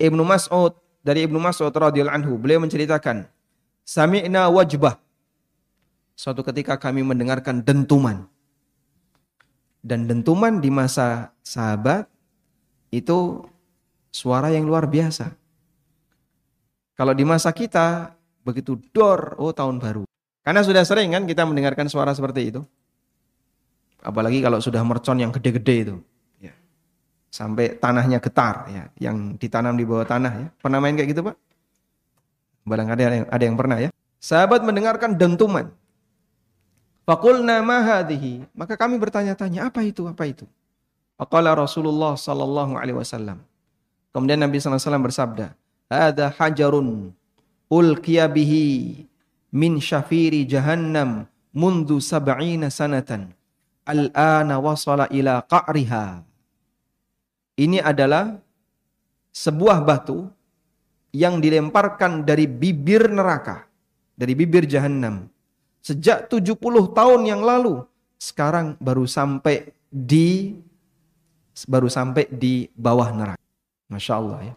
Ibnu 0.00 0.24
Mas'ud 0.24 0.72
dari 1.04 1.28
Ibnu 1.28 1.36
Mas'ud 1.36 1.68
radhiyallahu 1.68 2.16
anhu, 2.16 2.40
beliau 2.40 2.64
menceritakan, 2.64 3.28
"Sami'na 3.84 4.48
wajbah." 4.48 4.96
Suatu 6.16 6.40
ketika 6.40 6.80
kami 6.80 7.04
mendengarkan 7.04 7.60
dentuman. 7.60 8.24
Dan 9.84 10.08
dentuman 10.08 10.64
di 10.64 10.72
masa 10.72 11.36
sahabat 11.44 12.08
itu 12.88 13.44
suara 14.08 14.48
yang 14.48 14.64
luar 14.64 14.88
biasa. 14.88 15.36
Kalau 16.96 17.12
di 17.12 17.26
masa 17.26 17.52
kita 17.52 18.16
begitu 18.40 18.80
dor, 18.96 19.36
oh 19.36 19.52
tahun 19.52 19.76
baru. 19.76 20.08
Karena 20.44 20.60
sudah 20.60 20.84
sering 20.84 21.08
kan 21.16 21.24
kita 21.24 21.48
mendengarkan 21.48 21.88
suara 21.88 22.12
seperti 22.12 22.52
itu. 22.52 22.60
Apalagi 24.04 24.44
kalau 24.44 24.60
sudah 24.60 24.84
mercon 24.84 25.16
yang 25.16 25.32
gede-gede 25.32 25.76
itu. 25.88 25.96
Ya. 26.36 26.52
Sampai 27.32 27.80
tanahnya 27.80 28.20
getar 28.20 28.68
ya, 28.68 28.92
yang 29.00 29.40
ditanam 29.40 29.72
di 29.72 29.88
bawah 29.88 30.04
tanah 30.04 30.32
ya. 30.36 30.48
Pernah 30.60 30.78
main 30.84 30.92
kayak 30.92 31.08
gitu, 31.16 31.24
Pak? 31.24 31.36
Barangkali 32.68 33.02
ada 33.08 33.16
yang, 33.24 33.28
ada 33.32 33.44
yang 33.48 33.56
pernah 33.56 33.78
ya. 33.80 33.88
Sahabat 34.20 34.60
mendengarkan 34.60 35.16
dentuman. 35.16 35.72
Fakulna 37.08 37.64
ma 37.64 37.80
hadhihi. 37.80 38.44
Maka 38.52 38.76
kami 38.76 39.00
bertanya-tanya, 39.00 39.72
apa 39.72 39.80
itu? 39.80 40.04
Apa 40.04 40.28
itu? 40.28 40.44
Faqala 41.16 41.56
Rasulullah 41.56 42.20
sallallahu 42.20 42.76
alaihi 42.76 43.00
wasallam. 43.00 43.40
Kemudian 44.12 44.36
Nabi 44.40 44.60
sallallahu 44.60 44.76
alaihi 44.76 44.88
wasallam 44.88 45.06
bersabda, 45.08 45.46
"Ada 45.88 46.26
hajarun 46.36 46.88
ulqiya 47.72 48.28
bihi 48.28 49.04
min 49.54 49.78
syafiri 49.78 50.42
jahannam 50.44 51.30
mundu 51.54 52.02
sab'ina 52.02 52.68
sanatan. 52.68 53.30
Al-ana 53.86 54.58
wasala 54.58 55.06
ila 55.14 55.46
qa'riha. 55.46 56.26
Ini 57.54 57.78
adalah 57.78 58.34
sebuah 59.30 59.86
batu 59.86 60.26
yang 61.14 61.38
dilemparkan 61.38 62.26
dari 62.26 62.50
bibir 62.50 63.06
neraka 63.06 63.70
dari 64.18 64.34
bibir 64.34 64.66
jahannam. 64.66 65.30
Sejak 65.84 66.32
70 66.32 66.56
tahun 66.96 67.20
yang 67.28 67.44
lalu 67.44 67.84
sekarang 68.18 68.74
baru 68.80 69.04
sampai 69.04 69.70
di 69.92 70.56
baru 71.68 71.86
sampai 71.86 72.26
di 72.32 72.66
bawah 72.74 73.12
neraka. 73.14 73.44
Masya 73.92 74.14
Allah 74.16 74.38
ya. 74.50 74.54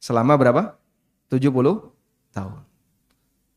Selama 0.00 0.34
berapa? 0.34 0.62
70 1.28 1.52
tahun 2.34 2.73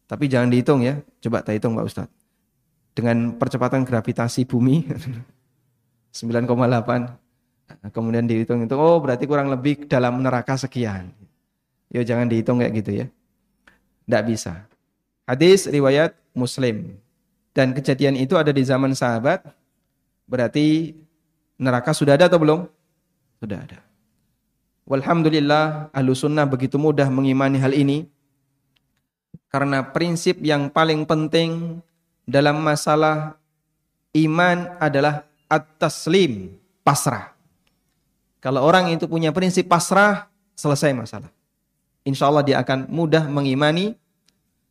tapi 0.07 0.31
jangan 0.31 0.47
dihitung 0.47 0.81
ya. 0.87 1.03
Coba 1.19 1.43
tak 1.43 1.59
hitung 1.59 1.75
Pak 1.75 1.85
Ustadz. 1.85 2.15
Dengan 2.95 3.35
percepatan 3.35 3.83
gravitasi 3.83 4.47
bumi 4.47 4.87
9,8. 6.15 7.91
Kemudian 7.91 8.25
dihitung 8.25 8.63
itu, 8.63 8.73
oh 8.79 8.97
berarti 9.03 9.27
kurang 9.27 9.51
lebih 9.51 9.85
dalam 9.91 10.23
neraka 10.23 10.55
sekian. 10.55 11.11
Yo 11.91 12.01
jangan 12.01 12.31
dihitung 12.31 12.63
kayak 12.63 12.73
gitu 12.79 12.91
ya. 13.03 13.05
Tidak 14.07 14.23
bisa. 14.23 14.63
Hadis 15.27 15.67
riwayat 15.67 16.15
Muslim. 16.31 16.95
Dan 17.51 17.75
kejadian 17.75 18.15
itu 18.15 18.39
ada 18.39 18.55
di 18.55 18.63
zaman 18.63 18.95
sahabat. 18.95 19.43
Berarti 20.23 20.95
neraka 21.59 21.91
sudah 21.91 22.15
ada 22.15 22.31
atau 22.31 22.39
belum? 22.39 22.59
Sudah 23.43 23.59
ada. 23.59 23.79
Walhamdulillah 24.87 25.91
ahlu 25.91 26.15
sunnah 26.15 26.47
begitu 26.47 26.79
mudah 26.79 27.11
mengimani 27.11 27.59
hal 27.59 27.75
ini 27.75 28.07
karena 29.57 29.81
prinsip 29.81 30.37
yang 30.45 30.69
paling 30.69 31.01
penting 31.09 31.81
dalam 32.29 32.61
masalah 32.61 33.41
iman 34.13 34.77
adalah 34.77 35.25
at-taslim, 35.49 36.53
pasrah. 36.85 37.33
Kalau 38.37 38.61
orang 38.61 38.93
itu 38.93 39.09
punya 39.09 39.33
prinsip 39.33 39.65
pasrah, 39.65 40.29
selesai 40.53 40.93
masalah. 40.93 41.33
Insya 42.05 42.29
Allah 42.29 42.45
dia 42.45 42.61
akan 42.61 42.85
mudah 42.85 43.25
mengimani 43.25 43.97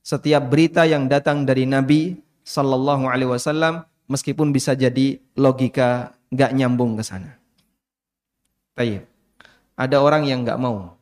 setiap 0.06 0.46
berita 0.46 0.86
yang 0.86 1.10
datang 1.10 1.42
dari 1.42 1.66
Nabi 1.66 2.22
Sallallahu 2.46 3.10
Alaihi 3.10 3.34
Wasallam, 3.34 3.82
meskipun 4.06 4.54
bisa 4.54 4.78
jadi 4.78 5.18
logika 5.34 6.14
nggak 6.30 6.54
nyambung 6.54 6.94
ke 6.94 7.02
sana. 7.02 7.34
Tayyip. 8.78 9.02
Ada 9.74 9.98
orang 9.98 10.30
yang 10.30 10.46
nggak 10.46 10.62
mau, 10.62 10.94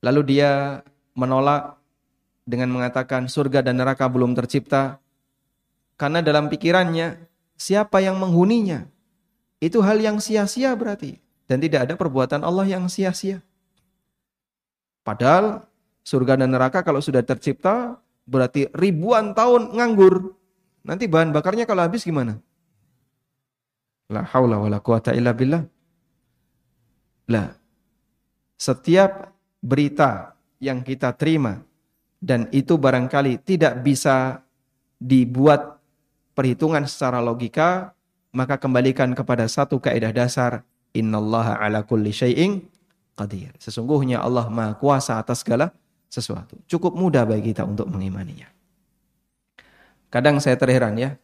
lalu 0.00 0.32
dia 0.32 0.80
menolak 1.12 1.75
dengan 2.46 2.70
mengatakan 2.70 3.26
surga 3.26 3.60
dan 3.60 3.82
neraka 3.82 4.06
belum 4.06 4.32
tercipta 4.38 5.02
karena 5.98 6.22
dalam 6.22 6.46
pikirannya 6.46 7.18
siapa 7.58 7.98
yang 7.98 8.16
menghuninya 8.16 8.86
itu 9.58 9.82
hal 9.82 9.98
yang 9.98 10.22
sia-sia 10.22 10.70
berarti 10.78 11.18
dan 11.50 11.58
tidak 11.58 11.90
ada 11.90 11.94
perbuatan 11.98 12.46
Allah 12.46 12.66
yang 12.70 12.86
sia-sia. 12.86 13.42
Padahal 15.02 15.66
surga 16.06 16.38
dan 16.38 16.54
neraka 16.54 16.82
kalau 16.86 17.02
sudah 17.02 17.22
tercipta 17.22 17.98
berarti 18.26 18.70
ribuan 18.74 19.34
tahun 19.34 19.74
nganggur. 19.74 20.34
Nanti 20.86 21.10
bahan 21.10 21.34
bakarnya 21.34 21.66
kalau 21.66 21.82
habis 21.82 22.06
gimana? 22.06 22.38
La 24.06 24.22
haula 24.22 24.62
wala 24.62 24.78
quwata 24.78 25.14
illa 25.14 25.34
billah. 25.34 25.66
Lah, 27.26 27.50
setiap 28.54 29.34
berita 29.58 30.38
yang 30.62 30.86
kita 30.86 31.10
terima 31.18 31.58
dan 32.26 32.50
itu 32.50 32.74
barangkali 32.74 33.38
tidak 33.46 33.86
bisa 33.86 34.42
dibuat 34.98 35.78
perhitungan 36.34 36.82
secara 36.90 37.22
logika, 37.22 37.94
maka 38.34 38.58
kembalikan 38.58 39.14
kepada 39.14 39.46
satu 39.46 39.78
kaidah 39.78 40.10
dasar, 40.10 40.66
innallaha 40.90 41.54
ala 41.62 41.86
kulli 41.86 42.10
syai'in 42.10 42.66
qadir. 43.14 43.54
Sesungguhnya 43.62 44.18
Allah 44.18 44.50
Maha 44.50 44.74
Kuasa 44.74 45.22
atas 45.22 45.46
segala 45.46 45.70
sesuatu. 46.10 46.58
Cukup 46.66 46.98
mudah 46.98 47.22
bagi 47.22 47.54
kita 47.54 47.62
untuk 47.62 47.86
mengimaninya. 47.86 48.50
Kadang 50.10 50.42
saya 50.42 50.58
terheran 50.58 50.98
ya, 50.98 51.14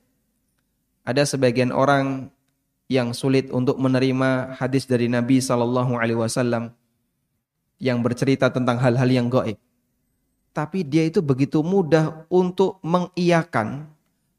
ada 1.02 1.26
sebagian 1.26 1.74
orang 1.74 2.30
yang 2.86 3.10
sulit 3.10 3.50
untuk 3.50 3.74
menerima 3.74 4.54
hadis 4.54 4.86
dari 4.86 5.10
Nabi 5.10 5.42
Wasallam 5.42 6.70
yang 7.82 7.98
bercerita 8.06 8.54
tentang 8.54 8.78
hal-hal 8.78 9.10
yang 9.10 9.26
gaib 9.26 9.58
tapi 10.52 10.84
dia 10.84 11.08
itu 11.08 11.24
begitu 11.24 11.64
mudah 11.64 12.28
untuk 12.28 12.76
mengiyakan, 12.84 13.88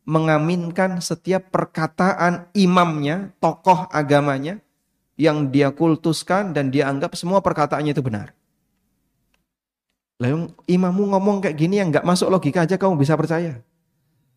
mengaminkan 0.05 1.01
setiap 1.01 1.49
perkataan 1.49 2.47
imamnya, 2.53 3.33
tokoh 3.41 3.89
agamanya 3.89 4.61
yang 5.17 5.49
dia 5.49 5.73
kultuskan 5.73 6.53
dan 6.53 6.69
dia 6.69 6.89
anggap 6.89 7.17
semua 7.17 7.41
perkataannya 7.41 7.93
itu 7.93 8.01
benar. 8.05 8.33
Lalu 10.21 10.53
imammu 10.69 11.03
ngomong 11.17 11.43
kayak 11.43 11.57
gini 11.57 11.81
yang 11.81 11.89
nggak 11.89 12.05
masuk 12.05 12.29
logika 12.29 12.63
aja 12.63 12.77
kamu 12.77 12.95
bisa 13.01 13.17
percaya. 13.17 13.59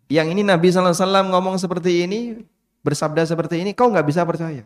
Yang 0.08 0.38
ini 0.38 0.42
Nabi 0.42 0.70
SAW 0.70 1.30
ngomong 1.30 1.60
seperti 1.60 2.06
ini, 2.08 2.40
bersabda 2.80 3.26
seperti 3.26 3.60
ini, 3.60 3.74
kau 3.74 3.90
nggak 3.90 4.06
bisa 4.06 4.22
percaya. 4.24 4.64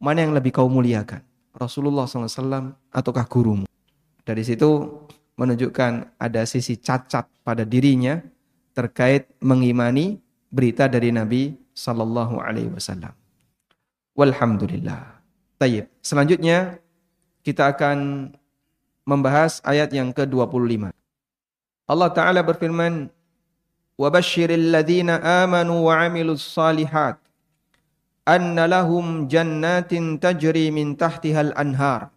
Mana 0.00 0.24
yang 0.24 0.32
lebih 0.32 0.52
kau 0.52 0.68
muliakan? 0.68 1.24
Rasulullah 1.56 2.06
SAW 2.06 2.76
ataukah 2.92 3.26
gurumu? 3.26 3.66
Dari 4.24 4.44
situ 4.44 4.68
menunjukkan 5.40 6.20
ada 6.20 6.44
sisi 6.44 6.76
cacat 6.76 7.24
pada 7.40 7.64
dirinya 7.64 8.20
terkait 8.76 9.24
mengimani 9.40 10.20
berita 10.52 10.84
dari 10.84 11.08
Nabi 11.08 11.56
sallallahu 11.72 12.36
alaihi 12.36 12.68
wasallam. 12.68 13.16
Walhamdulillah. 14.12 15.16
Tayyib. 15.56 15.88
Selanjutnya 16.04 16.76
kita 17.40 17.72
akan 17.72 18.28
membahas 19.08 19.64
ayat 19.64 19.88
yang 19.96 20.12
ke-25. 20.12 20.92
Allah 21.88 22.10
taala 22.12 22.44
berfirman, 22.44 23.08
"Wabashshiril 23.96 24.76
ladzina 24.76 25.24
amanu 25.42 25.88
wa 25.88 26.04
'amilus 26.04 26.44
salihat 26.44 27.16
anna 28.28 28.68
lahum 28.68 29.24
jannatin 29.24 30.20
tajri 30.20 30.68
min 30.68 31.00
tahtihal 31.00 31.56
anhar." 31.56 32.12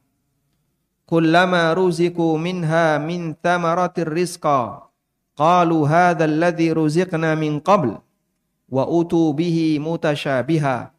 Kullama 1.13 1.77
ruziku 1.77 2.41
minha 2.41 2.97
min 2.97 3.37
thamaratir 3.37 4.09
rizqa 4.09 4.89
qalu 5.37 5.85
hadha 5.85 6.25
alladhi 6.25 6.73
ruziqna 6.73 7.37
min 7.37 7.61
qabl 7.61 8.01
wa 8.65 8.83
utu 8.89 9.29
bihi 9.37 9.77
mutasyabiha 9.77 10.89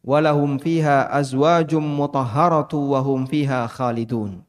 walahum 0.00 0.56
fiha 0.56 1.12
azwajum 1.12 1.84
mutahharatu 1.84 2.96
wa 2.96 3.04
hum 3.04 3.28
fiha 3.28 3.68
khalidun. 3.68 4.40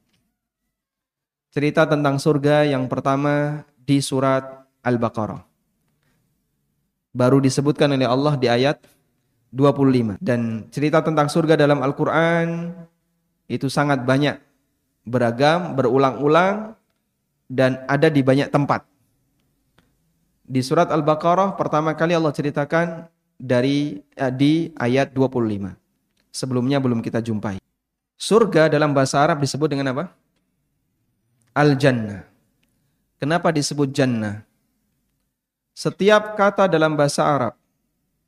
Cerita 1.52 1.84
tentang 1.84 2.16
surga 2.16 2.64
yang 2.64 2.88
pertama 2.88 3.68
di 3.76 4.00
surat 4.00 4.48
Al-Baqarah. 4.88 5.44
Baru 7.12 7.44
disebutkan 7.44 7.92
oleh 7.92 8.08
Allah 8.08 8.40
di 8.40 8.48
ayat 8.48 8.80
25 9.52 10.16
dan 10.24 10.72
cerita 10.72 11.04
tentang 11.04 11.28
surga 11.28 11.60
dalam 11.60 11.84
Al-Qur'an 11.84 12.72
itu 13.52 13.68
sangat 13.68 14.06
banyak, 14.08 14.49
beragam, 15.10 15.74
berulang-ulang 15.74 16.78
dan 17.50 17.82
ada 17.90 18.14
di 18.14 18.22
banyak 18.22 18.54
tempat. 18.54 18.86
Di 20.46 20.62
surat 20.62 20.94
Al-Baqarah 20.94 21.58
pertama 21.58 21.98
kali 21.98 22.14
Allah 22.14 22.34
ceritakan 22.34 23.10
dari 23.38 24.02
eh, 24.14 24.34
di 24.34 24.70
ayat 24.78 25.14
25. 25.14 25.74
Sebelumnya 26.30 26.78
belum 26.78 27.02
kita 27.02 27.26
jumpai. 27.26 27.58
Surga 28.20 28.70
dalam 28.70 28.94
bahasa 28.94 29.18
Arab 29.18 29.42
disebut 29.42 29.70
dengan 29.74 29.90
apa? 29.98 30.14
Al-Jannah. 31.58 32.30
Kenapa 33.20 33.52
disebut 33.52 33.92
jannah? 33.92 34.48
Setiap 35.76 36.40
kata 36.40 36.72
dalam 36.72 36.96
bahasa 36.96 37.24
Arab 37.24 37.54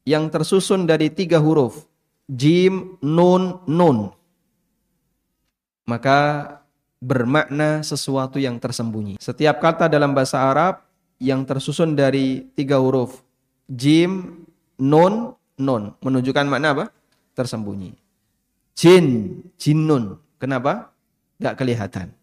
yang 0.03 0.27
tersusun 0.27 0.83
dari 0.83 1.07
tiga 1.07 1.39
huruf, 1.39 1.87
jim, 2.27 2.99
nun, 2.99 3.63
nun, 3.67 4.11
maka 5.87 6.59
bermakna 7.01 7.81
sesuatu 7.81 8.37
yang 8.37 8.61
tersembunyi. 8.61 9.17
Setiap 9.17 9.57
kata 9.57 9.89
dalam 9.89 10.13
bahasa 10.13 10.37
Arab 10.37 10.85
yang 11.17 11.41
tersusun 11.43 11.97
dari 11.97 12.45
tiga 12.53 12.77
huruf, 12.77 13.25
jim, 13.65 14.45
nun, 14.77 15.33
nun 15.57 15.83
menunjukkan 15.99 16.45
makna 16.45 16.77
apa? 16.77 16.85
Tersembunyi. 17.33 17.97
Jin, 18.77 19.37
jinnun. 19.57 20.21
Kenapa? 20.37 20.93
Gak 21.41 21.57
kelihatan. 21.57 22.13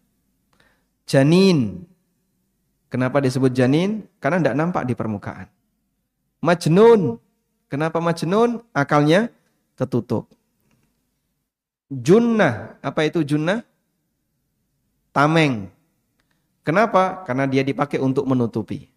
Janin. 1.05 1.85
Kenapa 2.89 3.21
disebut 3.21 3.53
janin? 3.53 4.07
Karena 4.17 4.41
tidak 4.41 4.55
nampak 4.57 4.83
di 4.87 4.97
permukaan. 4.97 5.45
Majnun. 6.41 7.21
Kenapa 7.69 8.01
majnun? 8.01 8.65
Akalnya 8.73 9.29
ketutup. 9.77 10.25
Junnah. 11.89 12.81
Apa 12.81 13.05
itu 13.05 13.21
junnah? 13.21 13.68
Tameng. 15.19 15.67
Kenapa? 16.63 17.27
Karena 17.27 17.43
dia 17.43 17.59
dipakai 17.59 17.99
untuk 17.99 18.23
menutupi. 18.23 18.87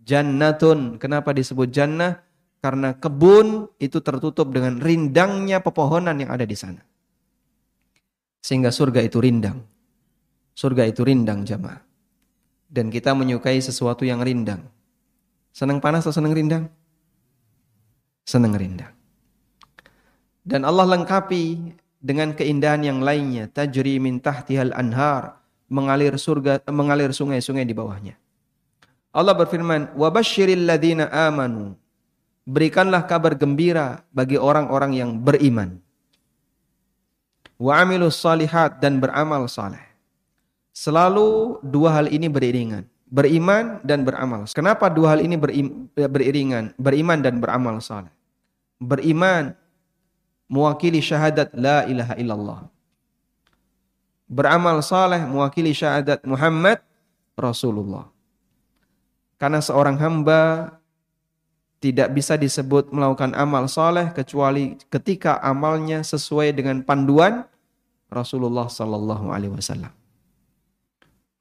Jannatun. 0.00 0.96
Kenapa 0.96 1.36
disebut 1.36 1.68
jannah? 1.68 2.24
Karena 2.64 2.96
kebun 2.96 3.68
itu 3.76 4.00
tertutup 4.00 4.48
dengan 4.48 4.80
rindangnya 4.80 5.60
pepohonan 5.60 6.16
yang 6.16 6.32
ada 6.32 6.48
di 6.48 6.56
sana. 6.56 6.80
Sehingga 8.40 8.72
surga 8.72 9.04
itu 9.04 9.20
rindang. 9.20 9.60
Surga 10.56 10.88
itu 10.88 11.04
rindang 11.04 11.44
jamaah. 11.44 11.84
Dan 12.72 12.88
kita 12.88 13.12
menyukai 13.12 13.60
sesuatu 13.60 14.08
yang 14.08 14.24
rindang. 14.24 14.64
Senang 15.52 15.84
panas 15.84 16.08
atau 16.08 16.16
senang 16.16 16.32
rindang? 16.32 16.64
Senang 18.24 18.56
rindang. 18.56 18.96
Dan 20.48 20.64
Allah 20.64 20.96
lengkapi 20.96 21.76
dengan 22.00 22.32
keindahan 22.32 22.88
yang 22.88 23.04
lainnya. 23.04 23.52
Tajri 23.52 24.00
min 24.00 24.16
tahtihal 24.16 24.72
anhar. 24.72 25.41
Mengalir 25.72 26.12
surga, 26.20 26.60
mengalir 26.68 27.16
sungai-sungai 27.16 27.64
di 27.64 27.72
bawahnya. 27.72 28.20
Allah 29.08 29.32
berfirman, 29.32 29.96
"Wabashshiril 29.96 30.68
ladzina 30.68 31.08
amanu 31.08 31.80
berikanlah 32.42 33.06
kabar 33.06 33.38
gembira 33.38 34.02
bagi 34.10 34.38
orang-orang 34.38 34.92
yang 34.98 35.10
beriman. 35.18 35.78
Wa 37.58 37.86
amilus 37.86 38.18
salihat 38.18 38.82
dan 38.82 38.98
beramal 38.98 39.46
saleh. 39.46 39.82
Selalu 40.74 41.62
dua 41.62 42.02
hal 42.02 42.06
ini 42.10 42.26
beriringan. 42.26 42.88
Beriman 43.12 43.76
dan 43.84 44.08
beramal. 44.08 44.48
Kenapa 44.50 44.88
dua 44.88 45.14
hal 45.14 45.20
ini 45.20 45.36
beriringan? 45.94 46.72
Beriman 46.80 47.20
dan 47.20 47.38
beramal 47.38 47.76
saleh. 47.78 48.10
Beriman 48.80 49.52
mewakili 50.48 50.98
syahadat 51.04 51.52
la 51.52 51.84
ilaha 51.84 52.14
illallah. 52.16 52.60
Beramal 54.32 54.80
saleh 54.80 55.20
mewakili 55.28 55.76
syahadat 55.76 56.24
Muhammad 56.24 56.80
Rasulullah. 57.36 58.08
Karena 59.36 59.60
seorang 59.60 60.00
hamba 60.00 60.72
tidak 61.82 62.14
bisa 62.14 62.38
disebut 62.38 62.94
melakukan 62.94 63.34
amal 63.34 63.66
soleh 63.66 64.08
kecuali 64.14 64.78
ketika 64.88 65.42
amalnya 65.42 66.06
sesuai 66.06 66.54
dengan 66.54 66.80
panduan 66.80 67.44
Rasulullah 68.06 68.70
Sallallahu 68.70 69.34
Alaihi 69.34 69.52
Wasallam. 69.52 69.90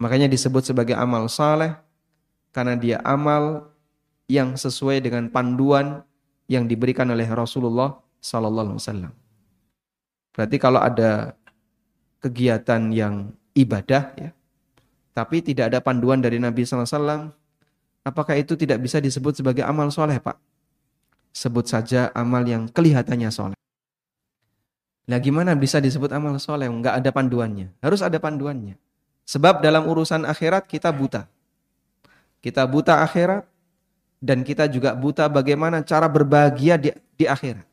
Makanya 0.01 0.25
disebut 0.25 0.65
sebagai 0.65 0.97
amal 0.97 1.29
soleh 1.29 1.77
karena 2.49 2.73
dia 2.73 2.97
amal 3.05 3.69
yang 4.25 4.57
sesuai 4.57 4.99
dengan 5.05 5.29
panduan 5.29 6.01
yang 6.49 6.65
diberikan 6.65 7.05
oleh 7.13 7.29
Rasulullah 7.29 8.01
Sallallahu 8.17 8.73
Alaihi 8.73 8.81
Wasallam. 8.81 9.13
Berarti 10.33 10.57
kalau 10.57 10.81
ada 10.81 11.37
kegiatan 12.21 12.93
yang 12.93 13.33
ibadah 13.57 14.13
ya, 14.15 14.31
tapi 15.11 15.43
tidak 15.43 15.73
ada 15.73 15.83
panduan 15.83 16.21
dari 16.21 16.37
Nabi 16.39 16.63
Wasallam, 16.63 17.33
Apakah 18.01 18.33
itu 18.33 18.57
tidak 18.57 18.81
bisa 18.81 18.97
disebut 18.97 19.37
sebagai 19.37 19.61
amal 19.61 19.93
soleh, 19.93 20.17
Pak? 20.17 20.33
Sebut 21.31 21.69
saja 21.69 22.09
amal 22.17 22.41
yang 22.49 22.65
kelihatannya 22.65 23.29
soleh. 23.29 23.57
Nah 25.05 25.17
gimana 25.21 25.53
bisa 25.53 25.77
disebut 25.77 26.09
amal 26.09 26.33
soleh? 26.41 26.65
Enggak 26.65 26.97
ada 26.97 27.09
panduannya. 27.13 27.69
Harus 27.77 28.01
ada 28.01 28.17
panduannya. 28.17 28.73
Sebab 29.29 29.61
dalam 29.61 29.85
urusan 29.85 30.25
akhirat 30.25 30.65
kita 30.65 30.89
buta. 30.89 31.29
Kita 32.41 32.65
buta 32.65 33.05
akhirat 33.05 33.45
dan 34.17 34.41
kita 34.41 34.65
juga 34.65 34.97
buta 34.97 35.29
bagaimana 35.29 35.85
cara 35.85 36.09
berbahagia 36.09 36.81
di, 36.81 36.89
di 37.13 37.29
akhirat. 37.29 37.65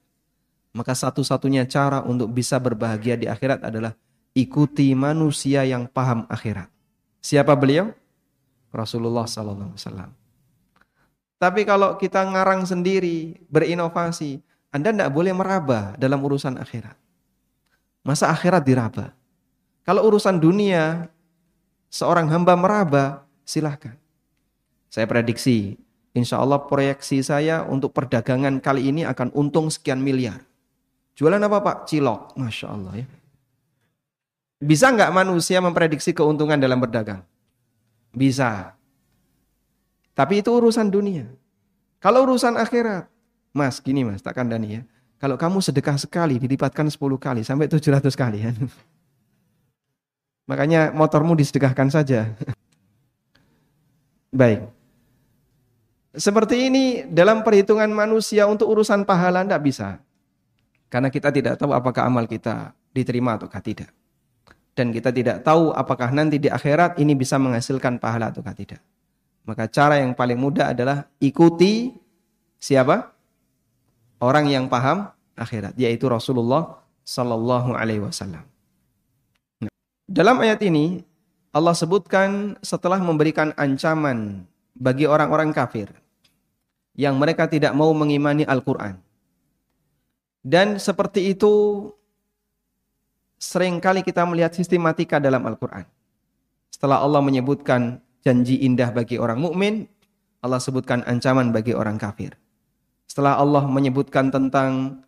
Maka 0.77 0.93
satu-satunya 0.93 1.65
cara 1.65 2.05
untuk 2.05 2.29
bisa 2.29 2.61
berbahagia 2.61 3.17
di 3.17 3.25
akhirat 3.25 3.65
adalah 3.65 3.97
ikuti 4.38 4.94
manusia 4.94 5.66
yang 5.66 5.90
paham 5.90 6.22
akhirat. 6.31 6.70
Siapa 7.18 7.59
beliau? 7.59 7.90
Rasulullah 8.70 9.27
wasallam. 9.27 10.14
Tapi 11.38 11.66
kalau 11.66 11.98
kita 11.98 12.22
ngarang 12.22 12.62
sendiri, 12.62 13.42
berinovasi, 13.51 14.38
Anda 14.70 14.94
tidak 14.94 15.11
boleh 15.11 15.35
meraba 15.35 15.98
dalam 15.98 16.22
urusan 16.22 16.55
akhirat. 16.59 16.94
Masa 18.07 18.31
akhirat 18.31 18.62
diraba? 18.62 19.11
Kalau 19.83 20.07
urusan 20.07 20.38
dunia, 20.38 21.11
seorang 21.90 22.31
hamba 22.31 22.55
meraba, 22.55 23.27
silahkan. 23.42 23.96
Saya 24.92 25.09
prediksi, 25.09 25.79
insya 26.12 26.38
Allah 26.38 26.61
proyeksi 26.61 27.22
saya 27.24 27.64
untuk 27.64 27.94
perdagangan 27.96 28.61
kali 28.61 28.90
ini 28.92 29.03
akan 29.09 29.33
untung 29.33 29.72
sekian 29.72 30.03
miliar. 30.03 30.44
Jualan 31.16 31.40
apa 31.42 31.59
Pak? 31.59 31.77
Cilok. 31.90 32.38
Masya 32.38 32.66
Allah 32.70 33.03
ya. 33.03 33.07
Bisa 34.59 34.90
nggak 34.90 35.14
manusia 35.14 35.62
memprediksi 35.62 36.11
keuntungan 36.11 36.59
dalam 36.59 36.83
berdagang? 36.83 37.23
Bisa. 38.11 38.75
Tapi 40.18 40.42
itu 40.42 40.51
urusan 40.51 40.90
dunia. 40.90 41.31
Kalau 42.03 42.27
urusan 42.27 42.59
akhirat, 42.59 43.07
Mas, 43.55 43.79
gini 43.79 44.03
Mas, 44.03 44.18
tak 44.18 44.35
kandani 44.35 44.79
ya. 44.79 44.83
Kalau 45.23 45.38
kamu 45.38 45.62
sedekah 45.62 45.99
sekali 45.99 46.42
dilipatkan 46.42 46.90
10 46.90 46.99
kali 47.18 47.42
sampai 47.47 47.71
700 47.71 48.03
kali 48.18 48.38
ya. 48.42 48.51
Makanya 50.51 50.90
motormu 50.90 51.38
disedekahkan 51.38 51.94
saja. 51.94 52.35
Baik. 54.35 54.66
Seperti 56.18 56.66
ini 56.66 57.07
dalam 57.07 57.47
perhitungan 57.47 57.90
manusia 57.94 58.51
untuk 58.51 58.75
urusan 58.75 59.07
pahala 59.07 59.47
tidak 59.47 59.62
bisa. 59.62 60.03
Karena 60.90 61.14
kita 61.14 61.31
tidak 61.31 61.62
tahu 61.62 61.71
apakah 61.71 62.11
amal 62.11 62.27
kita 62.27 62.75
diterima 62.90 63.38
atau 63.38 63.47
tidak 63.47 63.94
dan 64.79 64.95
kita 64.95 65.11
tidak 65.11 65.43
tahu 65.43 65.75
apakah 65.75 66.14
nanti 66.14 66.38
di 66.38 66.47
akhirat 66.47 67.03
ini 67.03 67.19
bisa 67.19 67.35
menghasilkan 67.35 67.99
pahala 67.99 68.31
atau 68.31 68.47
tidak. 68.55 68.79
Maka 69.43 69.67
cara 69.67 69.99
yang 69.99 70.14
paling 70.14 70.38
mudah 70.38 70.71
adalah 70.71 71.11
ikuti 71.19 71.99
siapa? 72.62 73.11
Orang 74.23 74.47
yang 74.47 74.71
paham 74.71 75.11
akhirat, 75.35 75.75
yaitu 75.75 76.07
Rasulullah 76.07 76.79
Sallallahu 77.03 77.75
Alaihi 77.75 78.07
Wasallam. 78.07 78.47
Dalam 80.07 80.38
ayat 80.47 80.62
ini 80.62 81.03
Allah 81.51 81.75
sebutkan 81.75 82.55
setelah 82.62 83.03
memberikan 83.03 83.51
ancaman 83.59 84.47
bagi 84.79 85.11
orang-orang 85.11 85.51
kafir 85.51 85.91
yang 86.95 87.19
mereka 87.19 87.51
tidak 87.51 87.75
mau 87.75 87.91
mengimani 87.91 88.47
Al-Quran. 88.47 88.95
Dan 90.43 90.79
seperti 90.79 91.35
itu 91.35 91.88
sering 93.38 93.79
kali 93.79 94.03
kita 94.03 94.27
melihat 94.27 94.53
sistematika 94.53 95.22
dalam 95.22 95.46
Al-Quran. 95.46 95.87
Setelah 96.68 97.01
Allah 97.01 97.22
menyebutkan 97.22 98.03
janji 98.27 98.61
indah 98.66 98.90
bagi 98.90 99.16
orang 99.16 99.38
mukmin, 99.38 99.87
Allah 100.42 100.62
sebutkan 100.62 101.03
ancaman 101.07 101.51
bagi 101.51 101.74
orang 101.74 101.98
kafir. 101.98 102.35
setelah 103.09 103.40
Allah 103.40 103.64
menyebutkan 103.64 104.29
tentang 104.29 105.01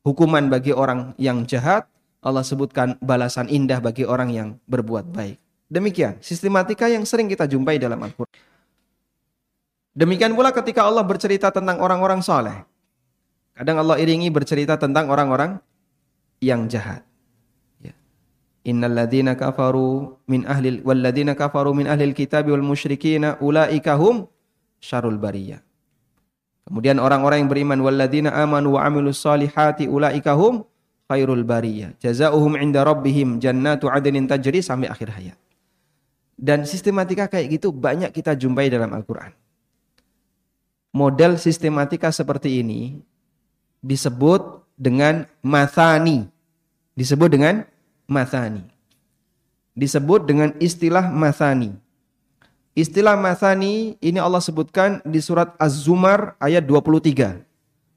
hukuman 0.00 0.48
bagi 0.48 0.72
orang 0.72 1.12
yang 1.20 1.44
jahat, 1.44 1.84
Allah 2.24 2.40
sebutkan 2.40 2.96
balasan 3.04 3.52
indah 3.52 3.76
bagi 3.78 4.08
orang 4.08 4.32
yang 4.32 4.48
berbuat 4.64 5.12
baik. 5.12 5.36
Demikian 5.68 6.16
sistematika 6.24 6.88
yang 6.88 7.04
sering 7.04 7.28
kita 7.28 7.44
jumpai 7.44 7.76
dalam 7.76 8.00
Al-Quran. 8.00 8.40
Demikian 9.96 10.32
pula 10.32 10.48
ketika 10.50 10.88
Allah 10.88 11.04
bercerita 11.04 11.52
tentang 11.52 11.76
orang-orang 11.76 12.24
soleh. 12.24 12.64
Kadang 13.56 13.84
Allah 13.84 13.96
iringi 13.96 14.28
bercerita 14.32 14.76
tentang 14.80 15.08
orang-orang 15.12 15.60
yang 16.40 16.68
jahat. 16.68 17.04
Ya. 18.66 18.74
Innal 18.74 18.98
ladzina 18.98 19.38
kafaru 19.38 20.18
min 20.26 20.42
ahli 20.42 20.82
wal 20.82 20.98
ladzina 20.98 21.38
kafaru 21.38 21.70
min 21.70 21.86
ahli 21.86 22.10
kitab 22.10 22.50
wal 22.50 22.66
musyrikina 22.66 23.38
ulaika 23.38 23.94
hum 23.94 24.26
syarul 24.82 25.22
bariyah. 25.22 25.62
Kemudian 26.66 26.98
orang-orang 26.98 27.46
yang 27.46 27.50
beriman 27.50 27.78
walladzina 27.78 28.34
amanu 28.34 28.74
wa 28.74 28.82
amilus 28.82 29.22
solihati 29.22 29.86
ulaika 29.86 30.34
hum 30.34 30.66
khairul 31.06 31.46
bariyah. 31.46 31.94
Jazaohum 32.02 32.58
inda 32.58 32.82
rabbihim 32.82 33.38
jannatu 33.38 33.86
adnin 33.86 34.26
tajri 34.26 34.58
sampai 34.58 34.90
akhir 34.90 35.14
hayat. 35.14 35.38
Dan 36.34 36.66
sistematika 36.66 37.30
kayak 37.30 37.54
gitu 37.54 37.70
banyak 37.70 38.10
kita 38.10 38.34
jumpai 38.34 38.66
dalam 38.66 38.90
Al-Qur'an. 38.92 39.30
Model 40.90 41.38
sistematika 41.38 42.10
seperti 42.10 42.66
ini 42.66 42.98
disebut 43.78 44.66
dengan 44.74 45.22
mathani. 45.46 46.26
Disebut 46.98 47.30
dengan 47.30 47.62
mathani. 48.08 48.64
Disebut 49.76 50.24
dengan 50.24 50.56
istilah 50.56 51.12
mathani. 51.12 51.76
Istilah 52.76 53.16
masani 53.16 53.96
ini 54.04 54.20
Allah 54.20 54.40
sebutkan 54.40 55.00
di 55.00 55.16
surat 55.20 55.56
Az-Zumar 55.56 56.36
ayat 56.36 56.64
23. 56.68 57.40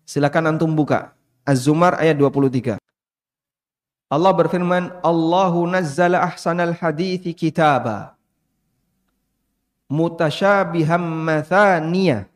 Silakan 0.08 0.56
antum 0.56 0.72
buka. 0.72 1.12
Az-Zumar 1.44 2.00
ayat 2.00 2.16
23. 2.16 2.80
Allah 4.10 4.32
berfirman, 4.34 4.90
Allahu 5.04 5.68
nazzala 5.68 6.24
ahsanal 6.24 6.72
hadithi 6.74 7.36
kitaba. 7.36 8.16
Mutasyabiham 9.92 11.04
mathaniya. 11.04 12.32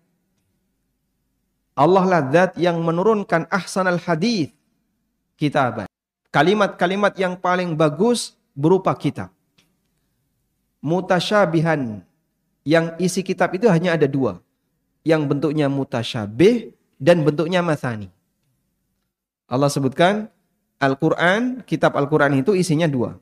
Allah 1.73 2.03
lah 2.05 2.21
yang 2.59 2.77
menurunkan 2.83 3.49
ahsanal 3.49 3.97
hadith 3.97 4.53
kitab. 5.39 5.89
Kalimat-kalimat 6.33 7.13
yang 7.13 7.37
paling 7.37 7.77
bagus 7.77 8.33
berupa 8.57 8.89
kitab. 8.97 9.29
Mutasyabihan 10.81 12.01
yang 12.65 12.97
isi 12.97 13.21
kitab 13.21 13.53
itu 13.53 13.69
hanya 13.69 13.93
ada 13.93 14.09
dua. 14.09 14.41
Yang 15.05 15.29
bentuknya 15.29 15.69
mutasyabih 15.69 16.73
dan 16.97 17.21
bentuknya 17.21 17.61
mathani. 17.61 18.09
Allah 19.45 19.69
sebutkan 19.69 20.25
Al-Quran, 20.81 21.61
kitab 21.69 21.93
Al-Quran 21.93 22.41
itu 22.41 22.57
isinya 22.57 22.89
dua. 22.89 23.21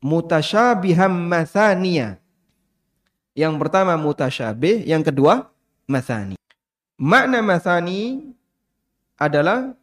Mutasyabiham 0.00 1.12
mathaniya. 1.12 2.16
Yang 3.36 3.54
pertama 3.60 3.92
mutasyabih, 4.00 4.88
yang 4.88 5.04
kedua 5.04 5.52
mathani. 5.84 6.40
Makna 6.96 7.44
mathani 7.44 8.32
adalah 9.20 9.76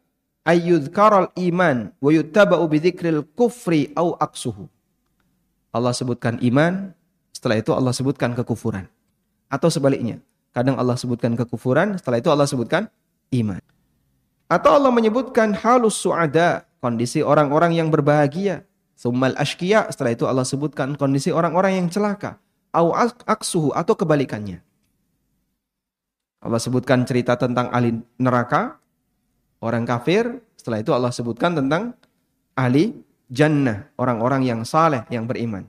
ayyudhkaral 0.44 1.32
iman 1.34 1.90
wa 1.98 2.10
yuttaba'u 2.12 2.64
bidhikril 2.68 3.24
kufri 3.34 3.90
au 3.96 4.14
aksuhu. 4.20 4.68
Allah 5.74 5.90
sebutkan 5.90 6.38
iman, 6.38 6.94
setelah 7.34 7.58
itu 7.58 7.74
Allah 7.74 7.90
sebutkan 7.90 8.30
kekufuran. 8.38 8.86
Atau 9.50 9.72
sebaliknya, 9.72 10.22
kadang 10.54 10.78
Allah 10.78 10.94
sebutkan 10.94 11.34
kekufuran, 11.34 11.98
setelah 11.98 12.22
itu 12.22 12.30
Allah 12.30 12.46
sebutkan 12.46 12.86
iman. 13.34 13.58
Atau 14.46 14.70
Allah 14.70 14.92
menyebutkan 14.94 15.50
halus 15.56 15.98
su'ada, 15.98 16.68
kondisi 16.78 17.24
orang-orang 17.24 17.74
yang 17.74 17.88
berbahagia. 17.90 18.62
Summal 18.94 19.34
ashkiya, 19.34 19.90
setelah 19.90 20.14
itu 20.14 20.30
Allah 20.30 20.46
sebutkan 20.46 20.94
kondisi 20.94 21.34
orang-orang 21.34 21.82
yang 21.82 21.88
celaka. 21.90 22.38
Au 22.70 22.94
aksuhu, 23.26 23.74
atau 23.74 23.98
kebalikannya. 23.98 24.62
Allah 26.38 26.60
sebutkan 26.60 27.02
cerita 27.02 27.34
tentang 27.34 27.72
ahli 27.74 27.98
neraka, 28.20 28.78
orang 29.64 29.88
kafir. 29.88 30.44
Setelah 30.60 30.84
itu 30.84 30.92
Allah 30.92 31.08
sebutkan 31.08 31.56
tentang 31.56 31.96
ahli 32.52 32.92
jannah, 33.32 33.88
orang-orang 33.96 34.44
yang 34.44 34.60
saleh, 34.68 35.08
yang 35.08 35.24
beriman. 35.24 35.64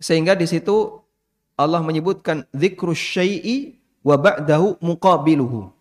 Sehingga 0.00 0.32
di 0.32 0.48
situ 0.48 1.00
Allah 1.56 1.80
menyebutkan 1.80 2.44
dzikrus 2.52 3.00
syai'i 3.00 3.76
wa 4.00 4.16
ba'dahu 4.16 4.80
muqabiluhu. 4.80 5.72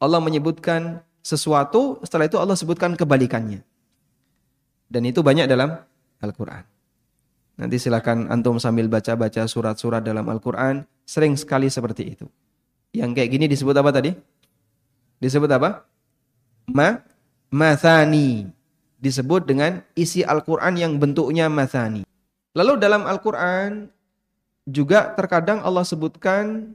Allah 0.00 0.20
menyebutkan 0.20 1.04
sesuatu, 1.20 2.00
setelah 2.02 2.26
itu 2.26 2.36
Allah 2.40 2.56
sebutkan 2.56 2.96
kebalikannya. 2.96 3.62
Dan 4.88 5.02
itu 5.08 5.20
banyak 5.24 5.48
dalam 5.48 5.78
Al-Quran. 6.20 6.64
Nanti 7.60 7.76
silakan 7.76 8.32
antum 8.32 8.56
sambil 8.56 8.88
baca-baca 8.88 9.44
surat-surat 9.44 10.02
dalam 10.02 10.24
Al-Quran, 10.26 10.82
sering 11.04 11.36
sekali 11.36 11.68
seperti 11.68 12.16
itu. 12.16 12.26
Yang 12.92 13.20
kayak 13.20 13.30
gini 13.30 13.46
disebut 13.48 13.76
apa 13.76 13.92
tadi? 13.92 14.10
Disebut 15.22 15.46
apa? 15.54 15.86
Ma, 16.66 16.98
mathani. 17.46 18.50
Disebut 18.98 19.46
dengan 19.46 19.86
isi 19.94 20.26
Al-Quran 20.26 20.74
yang 20.74 20.98
bentuknya 20.98 21.46
mathani. 21.46 22.02
Lalu 22.58 22.82
dalam 22.82 23.06
Al-Quran 23.06 23.86
juga 24.66 25.14
terkadang 25.14 25.62
Allah 25.62 25.86
sebutkan 25.86 26.74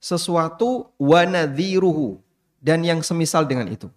sesuatu 0.00 0.88
wanadhiruhu 0.96 2.16
dan 2.64 2.80
yang 2.80 3.04
semisal 3.04 3.44
dengan 3.44 3.68
itu. 3.68 3.92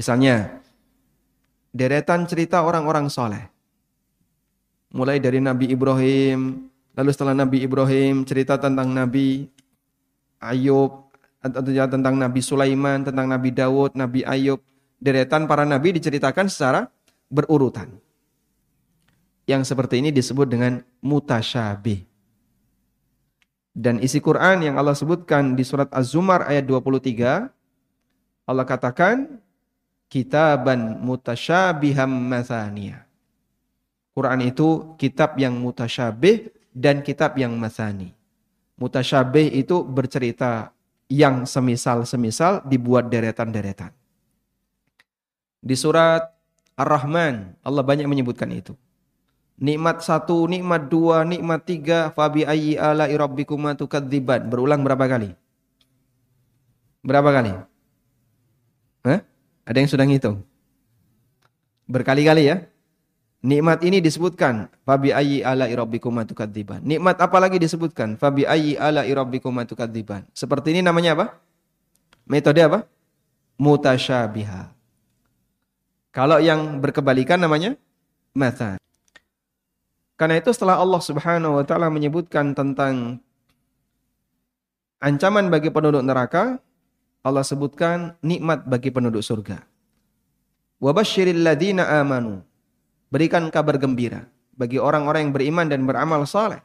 Misalnya, 0.00 0.64
deretan 1.76 2.24
cerita 2.24 2.64
orang-orang 2.64 3.12
soleh. 3.12 3.44
Mulai 4.90 5.22
dari 5.22 5.38
Nabi 5.44 5.70
Ibrahim, 5.70 6.66
lalu 6.96 7.10
setelah 7.12 7.36
Nabi 7.36 7.62
Ibrahim 7.62 8.24
cerita 8.26 8.58
tentang 8.58 8.90
Nabi 8.90 9.46
Ayub, 10.40 11.09
tentang 11.40 12.14
Nabi 12.20 12.40
Sulaiman, 12.44 13.04
tentang 13.04 13.26
Nabi 13.26 13.50
Dawud, 13.52 13.96
Nabi 13.96 14.20
Ayub. 14.24 14.60
Deretan 15.00 15.48
para 15.48 15.64
nabi 15.64 15.96
diceritakan 15.96 16.52
secara 16.52 16.84
berurutan. 17.32 17.88
Yang 19.48 19.72
seperti 19.72 20.04
ini 20.04 20.12
disebut 20.12 20.44
dengan 20.44 20.84
mutasyabih. 21.00 22.04
Dan 23.72 23.96
isi 24.04 24.20
Quran 24.20 24.60
yang 24.60 24.76
Allah 24.76 24.92
sebutkan 24.92 25.56
di 25.56 25.64
surat 25.64 25.88
Az-Zumar 25.88 26.44
ayat 26.44 26.68
23, 26.68 27.48
Allah 28.44 28.66
katakan, 28.68 29.40
kitaban 30.12 31.00
mutasyabiham 31.00 32.12
mathaniya. 32.12 33.08
Quran 34.12 34.44
itu 34.44 34.98
kitab 35.00 35.38
yang 35.40 35.56
mutasyabih 35.56 36.50
dan 36.76 37.00
kitab 37.00 37.38
yang 37.40 37.56
mathani. 37.56 38.12
Mutasyabih 38.76 39.54
itu 39.54 39.80
bercerita 39.86 40.74
yang 41.10 41.42
semisal-semisal 41.42 42.62
dibuat 42.70 43.10
deretan-deretan. 43.10 43.90
Di 45.58 45.74
surat 45.74 46.30
Ar-Rahman, 46.78 47.58
Allah 47.60 47.84
banyak 47.84 48.06
menyebutkan 48.06 48.48
itu. 48.54 48.78
Nikmat 49.60 50.00
satu, 50.00 50.48
nikmat 50.48 50.88
dua, 50.88 51.26
nikmat 51.26 51.66
tiga. 51.68 52.08
Fabi 52.16 52.48
ayyi 52.48 52.80
ala 52.80 53.10
irabbikuma. 53.12 53.76
Berulang 53.76 54.80
berapa 54.80 55.04
kali? 55.04 55.36
Berapa 57.04 57.28
kali? 57.28 57.52
Hah? 59.04 59.20
Ada 59.68 59.76
yang 59.76 59.90
sudah 59.92 60.06
ngitung? 60.08 60.40
Berkali-kali 61.84 62.48
ya? 62.48 62.64
Nikmat 63.40 63.80
ini 63.88 64.04
disebutkan. 64.04 64.68
Fabi 64.84 65.16
ayyi 65.16 65.40
ala 65.40 65.64
irabbikuma 65.64 66.28
tukadziban. 66.28 66.84
Nikmat 66.84 67.16
apa 67.16 67.40
lagi 67.40 67.56
disebutkan? 67.56 68.20
Fabi 68.20 68.44
ayyi 68.44 68.76
ala 68.76 69.08
irabbikuma 69.08 69.64
tukadziban. 69.64 70.28
Seperti 70.36 70.76
ini 70.76 70.84
namanya 70.84 71.16
apa? 71.16 71.26
Metode 72.28 72.60
apa? 72.60 72.84
Mutasyabiha. 73.56 74.68
Kalau 76.12 76.36
yang 76.36 76.84
berkebalikan 76.84 77.40
namanya 77.40 77.80
matan. 78.36 78.76
Karena 80.20 80.36
itu 80.36 80.52
setelah 80.52 80.76
Allah 80.76 81.00
Subhanahu 81.00 81.56
wa 81.56 81.64
taala 81.64 81.88
menyebutkan 81.88 82.52
tentang 82.52 83.24
ancaman 85.00 85.48
bagi 85.48 85.72
penduduk 85.72 86.04
neraka, 86.04 86.60
Allah 87.24 87.40
sebutkan 87.40 88.20
nikmat 88.20 88.68
bagi 88.68 88.92
penduduk 88.92 89.24
surga. 89.24 89.64
Wa 90.76 90.92
ladina 91.40 91.88
amanu. 92.04 92.44
Berikan 93.10 93.50
kabar 93.50 93.76
gembira 93.76 94.30
bagi 94.54 94.78
orang-orang 94.78 95.28
yang 95.28 95.34
beriman 95.34 95.66
dan 95.66 95.82
beramal 95.82 96.22
saleh 96.24 96.62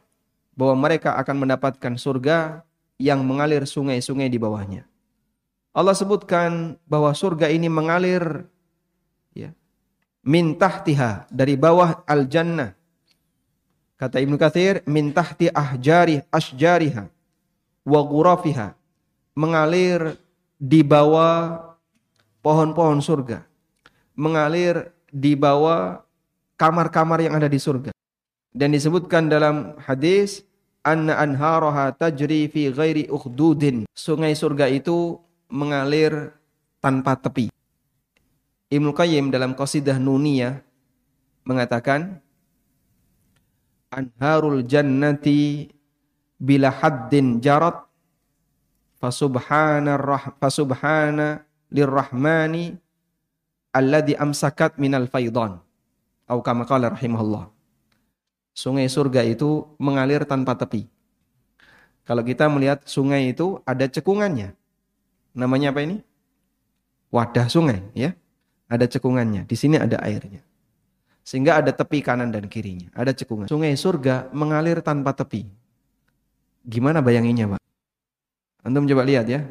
bahwa 0.54 0.88
mereka 0.88 1.18
akan 1.18 1.42
mendapatkan 1.42 1.94
surga 1.98 2.62
yang 2.96 3.26
mengalir 3.26 3.66
sungai-sungai 3.66 4.30
di 4.30 4.38
bawahnya. 4.38 4.86
Allah 5.76 5.92
sebutkan 5.92 6.80
bahwa 6.88 7.12
surga 7.12 7.52
ini 7.52 7.68
mengalir 7.68 8.46
ya, 9.36 9.52
min 10.24 10.56
tahtiha 10.56 11.28
dari 11.28 11.58
bawah 11.58 12.00
al-jannah 12.08 12.72
Kata 13.96 14.20
Ibnu 14.20 14.36
Katsir, 14.36 14.84
min 14.84 15.08
tahti 15.08 15.48
ahjari 15.48 16.20
asjariha 16.28 17.08
wa 17.88 18.00
ghurafiha 18.04 18.76
mengalir 19.32 20.20
di 20.60 20.84
bawah 20.84 21.64
pohon-pohon 22.44 23.00
surga. 23.00 23.40
Mengalir 24.12 24.92
di 25.08 25.32
bawah 25.32 26.04
kamar-kamar 26.56 27.20
yang 27.22 27.36
ada 27.36 27.48
di 27.48 27.60
surga. 27.60 27.92
Dan 28.56 28.72
disebutkan 28.72 29.28
dalam 29.28 29.76
hadis 29.84 30.40
anna 30.80 31.20
anharaha 31.20 31.92
tajri 31.92 32.48
fi 32.48 32.72
ghairi 32.72 33.12
ukhdudin. 33.12 33.84
Sungai 33.92 34.32
surga 34.32 34.72
itu 34.72 35.20
mengalir 35.52 36.32
tanpa 36.80 37.14
tepi. 37.20 37.52
Ibnu 38.72 38.90
Qayyim 38.96 39.30
dalam 39.30 39.54
Qasidah 39.54 40.00
Nuniyah 40.00 40.58
mengatakan 41.46 42.18
anharul 43.94 44.66
jannati 44.66 45.70
bila 46.36 46.74
haddin 46.74 47.38
jarat 47.38 47.86
fasubhana 48.98 49.94
fasubhana 50.42 51.46
lirrahmani 51.70 52.74
alladhi 53.70 54.18
amsakat 54.18 54.80
minal 54.82 55.06
faidan 55.06 55.62
au 56.26 56.42
kama 56.42 56.66
qala 56.66 56.92
rahimahullah 56.92 57.50
sungai 58.52 58.86
surga 58.90 59.22
itu 59.26 59.66
mengalir 59.78 60.26
tanpa 60.26 60.54
tepi 60.58 60.90
kalau 62.06 62.22
kita 62.22 62.46
melihat 62.46 62.82
sungai 62.86 63.30
itu 63.30 63.62
ada 63.66 63.86
cekungannya 63.86 64.54
namanya 65.34 65.70
apa 65.74 65.82
ini 65.82 66.02
wadah 67.10 67.46
sungai 67.50 67.82
ya 67.94 68.14
ada 68.66 68.86
cekungannya. 68.90 69.46
Di 69.46 69.56
sini 69.56 69.78
ada 69.78 69.98
airnya. 70.02 70.42
Sehingga 71.26 71.58
ada 71.58 71.70
tepi 71.74 72.02
kanan 72.02 72.30
dan 72.30 72.46
kirinya. 72.46 72.90
Ada 72.94 73.14
cekungan. 73.14 73.50
Sungai 73.50 73.74
surga 73.74 74.30
mengalir 74.30 74.82
tanpa 74.82 75.14
tepi. 75.14 75.46
Gimana 76.66 77.02
bayanginnya 77.02 77.54
Pak? 77.54 77.60
Antum 78.66 78.86
coba 78.86 79.06
lihat 79.06 79.26
ya. 79.30 79.46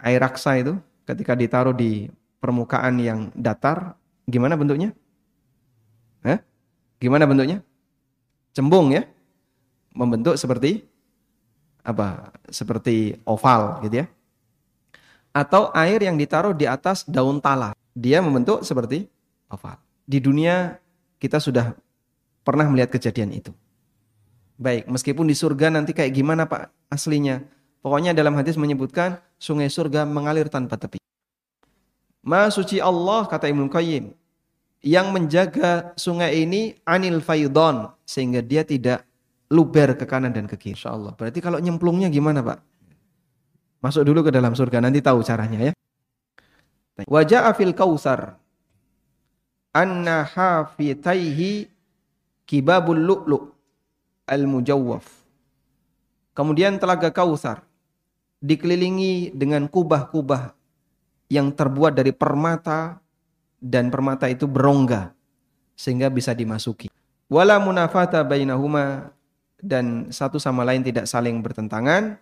Air 0.00 0.20
raksa 0.20 0.56
itu 0.56 0.80
ketika 1.04 1.36
ditaruh 1.36 1.76
di 1.76 2.08
permukaan 2.40 2.96
yang 2.96 3.28
datar, 3.36 4.00
gimana 4.24 4.56
bentuknya? 4.56 4.96
Gimana 7.00 7.24
bentuknya? 7.24 7.64
Cembung 8.52 8.92
ya? 8.92 9.08
Membentuk 9.96 10.36
seperti 10.36 10.84
apa? 11.80 12.36
Seperti 12.52 13.16
oval 13.24 13.80
gitu 13.88 14.04
ya. 14.04 14.06
Atau 15.32 15.72
air 15.72 16.04
yang 16.04 16.20
ditaruh 16.20 16.52
di 16.52 16.68
atas 16.68 17.08
daun 17.08 17.40
talas 17.40 17.72
dia 17.96 18.20
membentuk 18.20 18.60
seperti 18.62 19.08
oval. 19.48 19.80
Di 20.04 20.20
dunia 20.20 20.76
kita 21.16 21.40
sudah 21.40 21.72
pernah 22.44 22.68
melihat 22.68 22.92
kejadian 22.92 23.32
itu. 23.32 23.50
Baik, 24.60 24.92
meskipun 24.92 25.24
di 25.24 25.32
surga 25.32 25.72
nanti 25.72 25.96
kayak 25.96 26.12
gimana 26.12 26.44
Pak 26.44 26.92
aslinya? 26.92 27.40
Pokoknya 27.80 28.12
dalam 28.12 28.36
hadis 28.36 28.60
menyebutkan 28.60 29.16
sungai 29.40 29.72
surga 29.72 30.04
mengalir 30.04 30.52
tanpa 30.52 30.76
tepi. 30.76 31.00
Ma 32.20 32.52
suci 32.52 32.76
Allah 32.76 33.24
kata 33.24 33.48
Ibnu 33.48 33.72
Qayyim 33.72 34.12
yang 34.80 35.12
menjaga 35.12 35.92
sungai 35.96 36.44
ini 36.44 36.76
anil 36.88 37.20
faidon 37.20 37.92
sehingga 38.08 38.40
dia 38.40 38.64
tidak 38.64 39.04
luber 39.52 39.92
ke 39.98 40.08
kanan 40.08 40.32
dan 40.32 40.48
ke 40.48 40.56
kiri. 40.56 40.78
Insyaallah. 40.78 41.18
Berarti 41.18 41.42
kalau 41.42 41.60
nyemplungnya 41.60 42.08
gimana, 42.08 42.40
Pak? 42.40 42.58
Masuk 43.80 44.04
dulu 44.04 44.24
ke 44.28 44.30
dalam 44.32 44.52
surga, 44.52 44.80
nanti 44.80 45.00
tahu 45.00 45.24
caranya 45.24 45.72
ya. 45.72 45.72
Wajah 47.08 47.48
afil 47.48 47.72
kausar 47.72 48.36
anna 49.72 50.28
hafitaihi 50.28 51.64
kibabul 52.44 53.00
lu'lu' 53.00 53.48
al-mujawwaf. 54.28 55.08
Kemudian 56.36 56.76
telaga 56.76 57.08
kausar 57.08 57.64
dikelilingi 58.44 59.32
dengan 59.32 59.64
kubah-kubah 59.64 60.52
yang 61.32 61.48
terbuat 61.52 61.96
dari 61.96 62.12
permata 62.12 63.00
dan 63.60 63.92
permata 63.92 64.26
itu 64.26 64.48
berongga 64.48 65.12
sehingga 65.76 66.08
bisa 66.08 66.32
dimasuki. 66.32 66.88
Wala 67.30 67.60
munafata 67.62 68.24
bainahuma 68.26 69.14
dan 69.60 70.08
satu 70.10 70.40
sama 70.40 70.64
lain 70.66 70.82
tidak 70.82 71.06
saling 71.06 71.38
bertentangan. 71.44 72.18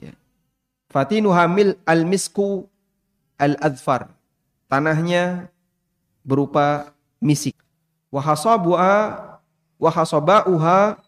Ya. 0.00 0.16
Fatinu 0.90 1.30
hamil 1.30 1.76
al-misku 1.84 2.66
al-adfar. 3.38 4.10
Tanahnya 4.66 5.48
berupa 6.26 6.92
misik. 7.22 7.54
Wahasabu'a 8.12 9.38
wahasaba'uha 9.80 10.98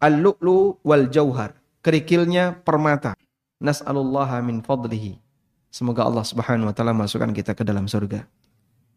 al-lu'lu 0.00 0.78
wal 0.84 1.08
jauhar. 1.10 1.56
Kerikilnya 1.80 2.60
permata. 2.60 3.16
Nas'alullaha 3.60 4.40
min 4.40 4.64
fadlihi. 4.64 5.20
Semoga 5.68 6.08
Allah 6.08 6.24
Subhanahu 6.24 6.72
wa 6.72 6.74
taala 6.74 6.96
masukkan 6.96 7.28
kita 7.30 7.52
ke 7.52 7.60
dalam 7.60 7.84
surga. 7.84 8.24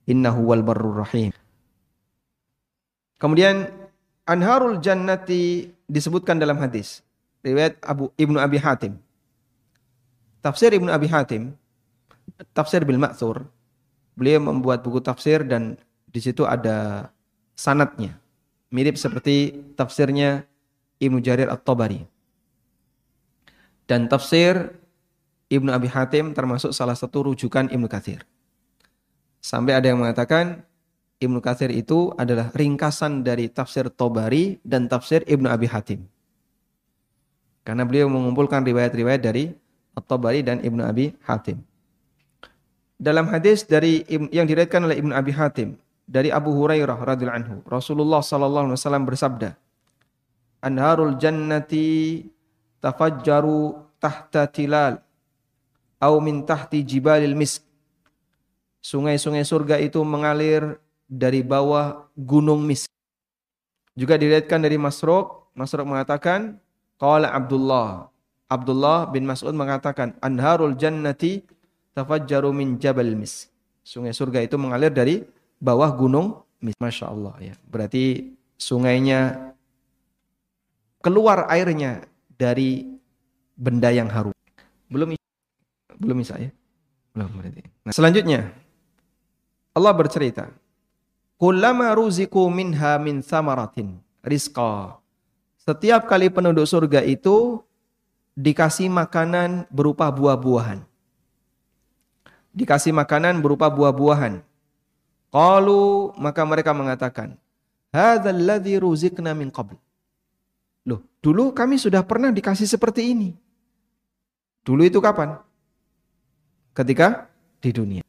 Innahu 0.10 0.52
wal 0.52 0.64
barrur 0.64 1.04
rahim. 1.04 1.32
Kemudian 3.22 3.72
anharul 4.28 4.84
jannati 4.84 5.72
disebutkan 5.88 6.40
dalam 6.40 6.60
hadis 6.60 7.00
riwayat 7.44 7.80
Abu 7.84 8.12
Ibnu 8.20 8.36
Abi 8.40 8.60
Hatim. 8.60 9.00
Tafsir 10.44 10.76
Ibnu 10.76 10.92
Abi 10.92 11.08
Hatim 11.08 11.56
tafsir 12.52 12.84
bil 12.84 13.00
Ma'thur. 13.00 13.46
Beliau 14.14 14.44
membuat 14.46 14.86
buku 14.86 15.02
tafsir 15.02 15.42
dan 15.42 15.80
di 16.10 16.20
situ 16.22 16.46
ada 16.46 17.10
sanatnya. 17.58 18.18
Mirip 18.74 18.98
seperti 18.98 19.54
tafsirnya 19.78 20.46
Ibnu 21.02 21.22
Jarir 21.22 21.50
At-Tabari. 21.50 22.06
Dan 23.90 24.10
tafsir 24.10 24.74
Ibnu 25.50 25.70
Abi 25.70 25.90
Hatim 25.90 26.34
termasuk 26.34 26.74
salah 26.74 26.98
satu 26.98 27.30
rujukan 27.30 27.70
Ibnu 27.70 27.86
Katsir. 27.90 28.26
Sampai 29.44 29.76
ada 29.76 29.92
yang 29.92 30.00
mengatakan 30.00 30.64
Ibnu 31.20 31.44
Katsir 31.44 31.68
itu 31.76 32.16
adalah 32.16 32.48
ringkasan 32.56 33.28
dari 33.28 33.52
tafsir 33.52 33.92
Tabari 33.92 34.56
dan 34.64 34.88
tafsir 34.88 35.20
Ibnu 35.28 35.52
Abi 35.52 35.68
Hatim. 35.68 36.08
Karena 37.68 37.84
beliau 37.84 38.08
mengumpulkan 38.08 38.64
riwayat-riwayat 38.64 39.20
dari 39.20 39.52
At-Tabari 40.00 40.48
dan 40.48 40.64
Ibnu 40.64 40.80
Abi 40.80 41.12
Hatim. 41.28 41.60
Dalam 42.96 43.28
hadis 43.28 43.68
dari 43.68 44.08
yang 44.08 44.48
diriwayatkan 44.48 44.88
oleh 44.88 44.96
Ibnu 45.04 45.12
Abi 45.12 45.36
Hatim 45.36 45.76
dari 46.08 46.32
Abu 46.32 46.56
Hurairah 46.56 47.04
radhiyallahu 47.04 47.40
anhu, 47.44 47.56
Rasulullah 47.68 48.24
sallallahu 48.24 48.72
alaihi 48.72 48.80
wasallam 48.80 49.04
bersabda, 49.04 49.60
"Anharul 50.64 51.20
jannati 51.20 52.24
tafajjaru 52.80 53.76
tahta 54.00 54.48
tilal 54.48 55.04
au 56.00 56.16
min 56.24 56.48
tahti 56.48 56.80
jibalil 56.88 57.36
misk." 57.36 57.73
Sungai-sungai 58.84 59.48
surga 59.48 59.80
itu 59.80 60.04
mengalir 60.04 60.76
dari 61.08 61.40
bawah 61.40 62.12
gunung 62.20 62.68
misk. 62.68 62.92
Juga 63.96 64.20
diriwayatkan 64.20 64.60
dari 64.60 64.76
Masruq, 64.76 65.56
Masruq 65.56 65.88
mengatakan, 65.88 66.60
qala 67.00 67.32
Abdullah, 67.32 68.12
Abdullah 68.52 69.10
bin 69.10 69.26
Mas'ud 69.26 69.56
mengatakan, 69.56 70.14
"Anharul 70.22 70.78
jannati 70.78 71.42
tafajjaru 71.98 72.54
min 72.54 72.78
jabal 72.78 73.14
mis. 73.18 73.50
Sungai 73.82 74.14
surga 74.14 74.46
itu 74.46 74.58
mengalir 74.62 74.94
dari 74.94 75.26
bawah 75.58 75.90
gunung 75.94 76.42
mis. 76.62 76.78
Masya 76.78 77.10
Allah 77.10 77.36
ya. 77.40 77.56
Berarti 77.70 78.34
sungainya 78.58 79.54
keluar 81.02 81.50
airnya 81.50 82.06
dari 82.38 82.88
benda 83.58 83.90
yang 83.90 84.10
harum. 84.10 84.34
Belum 84.88 85.18
belum 85.98 86.18
bisa 86.22 86.38
ya? 86.38 86.50
Belum 87.14 87.30
berarti. 87.38 87.62
Nah, 87.86 87.94
selanjutnya 87.94 88.54
Allah 89.74 89.94
bercerita, 89.94 90.54
"Kullama 91.42 91.92
ruziku 91.98 92.48
minha 92.48 92.96
min 93.02 93.26
samaratin 93.26 93.98
rizqa." 94.22 95.02
Setiap 95.58 96.06
kali 96.06 96.30
penduduk 96.30 96.70
surga 96.70 97.02
itu 97.04 97.62
dikasih 98.38 98.88
makanan 98.88 99.66
berupa 99.74 100.08
buah-buahan 100.14 100.86
dikasih 102.54 102.94
makanan 102.94 103.42
berupa 103.42 103.68
buah-buahan. 103.68 104.40
Qalu 105.34 106.14
maka 106.22 106.46
mereka 106.46 106.72
mengatakan, 106.72 107.34
"Hadzal 107.90 108.38
ladzi 108.38 108.78
ruziqna 108.78 109.34
min 109.34 109.50
qabl." 109.50 109.76
Loh, 110.86 111.02
dulu 111.20 111.50
kami 111.52 111.82
sudah 111.82 112.06
pernah 112.06 112.30
dikasih 112.30 112.70
seperti 112.70 113.10
ini. 113.12 113.34
Dulu 114.62 114.86
itu 114.86 115.02
kapan? 115.02 115.42
Ketika 116.78 117.28
di 117.60 117.74
dunia. 117.74 118.04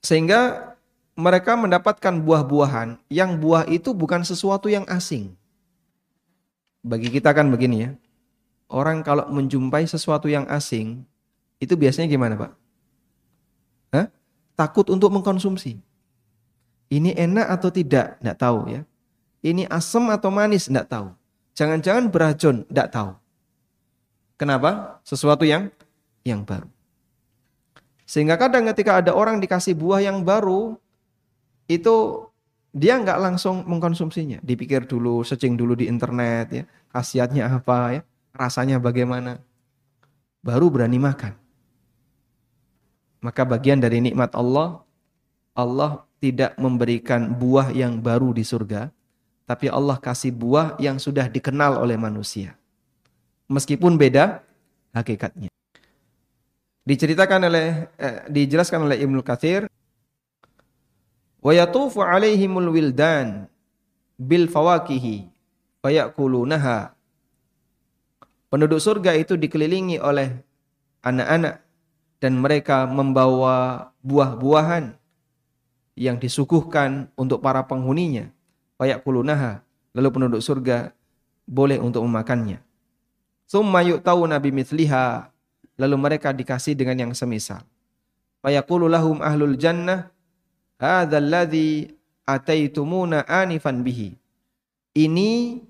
Sehingga 0.00 0.71
mereka 1.12 1.52
mendapatkan 1.56 2.14
buah-buahan 2.24 2.96
yang 3.12 3.36
buah 3.36 3.68
itu 3.68 3.92
bukan 3.92 4.24
sesuatu 4.24 4.72
yang 4.72 4.88
asing. 4.88 5.36
Bagi 6.82 7.12
kita 7.12 7.30
kan 7.36 7.52
begini 7.52 7.76
ya. 7.86 7.90
Orang 8.72 9.04
kalau 9.04 9.28
menjumpai 9.28 9.84
sesuatu 9.84 10.32
yang 10.32 10.48
asing, 10.48 11.04
itu 11.60 11.76
biasanya 11.76 12.08
gimana 12.08 12.34
Pak? 12.40 12.52
Hah? 13.92 14.06
Takut 14.56 14.88
untuk 14.88 15.12
mengkonsumsi. 15.12 15.76
Ini 16.88 17.12
enak 17.16 17.46
atau 17.60 17.68
tidak? 17.68 18.16
Tidak 18.18 18.36
tahu 18.40 18.72
ya. 18.72 18.82
Ini 19.44 19.68
asam 19.68 20.08
atau 20.08 20.32
manis? 20.32 20.72
Tidak 20.72 20.88
tahu. 20.88 21.12
Jangan-jangan 21.52 22.08
beracun? 22.08 22.64
Tidak 22.64 22.88
tahu. 22.88 23.12
Kenapa? 24.40 25.00
Sesuatu 25.04 25.44
yang 25.44 25.68
yang 26.24 26.42
baru. 26.42 26.66
Sehingga 28.08 28.36
kadang 28.40 28.66
ketika 28.72 29.00
ada 29.04 29.12
orang 29.14 29.38
dikasih 29.38 29.76
buah 29.76 30.02
yang 30.02 30.24
baru, 30.24 30.76
itu 31.78 32.26
dia 32.72 32.96
nggak 32.96 33.20
langsung 33.20 33.62
mengkonsumsinya. 33.68 34.40
Dipikir 34.40 34.88
dulu, 34.88 35.20
searching 35.22 35.54
dulu 35.54 35.76
di 35.76 35.86
internet 35.86 36.46
ya, 36.50 36.64
khasiatnya 36.90 37.48
apa 37.52 38.00
ya, 38.00 38.02
rasanya 38.32 38.80
bagaimana. 38.80 39.38
Baru 40.42 40.72
berani 40.72 40.98
makan. 40.98 41.38
Maka 43.22 43.46
bagian 43.46 43.78
dari 43.78 44.02
nikmat 44.02 44.34
Allah, 44.34 44.82
Allah 45.54 46.02
tidak 46.18 46.58
memberikan 46.58 47.30
buah 47.30 47.70
yang 47.70 48.02
baru 48.02 48.34
di 48.34 48.42
surga, 48.42 48.90
tapi 49.46 49.70
Allah 49.70 50.00
kasih 50.02 50.34
buah 50.34 50.74
yang 50.82 50.98
sudah 50.98 51.30
dikenal 51.30 51.78
oleh 51.78 51.94
manusia. 51.94 52.58
Meskipun 53.46 53.94
beda 53.94 54.42
hakikatnya. 54.90 55.52
Diceritakan 56.82 57.46
oleh 57.46 57.86
eh, 57.94 58.26
dijelaskan 58.26 58.90
oleh 58.90 58.98
Ibnu 58.98 59.22
Katsir 59.22 59.70
wa 61.42 61.52
yatufu 61.52 62.00
alaihimul 62.00 62.70
wildan 62.70 63.50
bil 64.16 64.46
fawakihi 64.46 65.28
fayakulunaha 65.82 66.94
Penduduk 68.52 68.84
surga 68.84 69.16
itu 69.16 69.32
dikelilingi 69.40 69.96
oleh 69.96 70.28
anak-anak 71.00 71.64
dan 72.20 72.36
mereka 72.36 72.84
membawa 72.84 73.88
buah-buahan 74.04 74.92
yang 75.96 76.20
disuguhkan 76.20 77.08
untuk 77.16 77.40
para 77.40 77.64
penghuninya. 77.64 78.28
Fayakulunaha. 78.76 79.64
Lalu 79.96 80.08
penduduk 80.12 80.44
surga 80.44 80.92
boleh 81.48 81.80
untuk 81.80 82.04
memakannya. 82.04 82.60
Summa 83.48 83.80
yu'tawna 83.88 84.36
bimithliha 84.36 85.32
lalu 85.80 85.96
mereka 85.96 86.36
dikasih 86.36 86.76
dengan 86.76 87.08
yang 87.08 87.12
semisal. 87.16 87.64
Fayaqulu 88.44 88.84
lahum 88.84 89.24
ahlul 89.24 89.56
jannah 89.56 90.11
hadzal 90.82 91.22
ladzi 91.22 91.94
ataitumuna 92.26 93.22
anifan 93.30 93.86
bihi. 93.86 94.18
Ini 94.98 95.62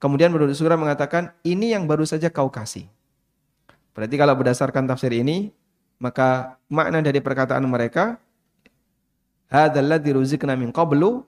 kemudian 0.00 0.32
penduduk 0.32 0.56
surga 0.56 0.80
mengatakan 0.80 1.36
ini 1.44 1.76
yang 1.76 1.84
baru 1.84 2.08
saja 2.08 2.32
kau 2.32 2.48
kasih. 2.48 2.88
Berarti 3.92 4.16
kalau 4.16 4.32
berdasarkan 4.32 4.88
tafsir 4.88 5.12
ini 5.12 5.52
maka 6.00 6.56
makna 6.72 7.04
dari 7.04 7.20
perkataan 7.20 7.64
mereka 7.68 8.16
hadzal 9.52 9.84
ladzi 9.84 10.10
ruzikna 10.16 10.56
min 10.56 10.72
qablu 10.72 11.20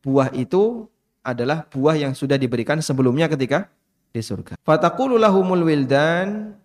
buah 0.00 0.32
itu 0.32 0.88
adalah 1.22 1.68
buah 1.70 1.94
yang 1.94 2.12
sudah 2.16 2.34
diberikan 2.34 2.82
sebelumnya 2.82 3.30
ketika 3.30 3.70
di 4.10 4.18
surga. 4.18 4.58
Fataqulu 4.66 5.14
lahumul 5.20 5.62
wildan 5.62 6.58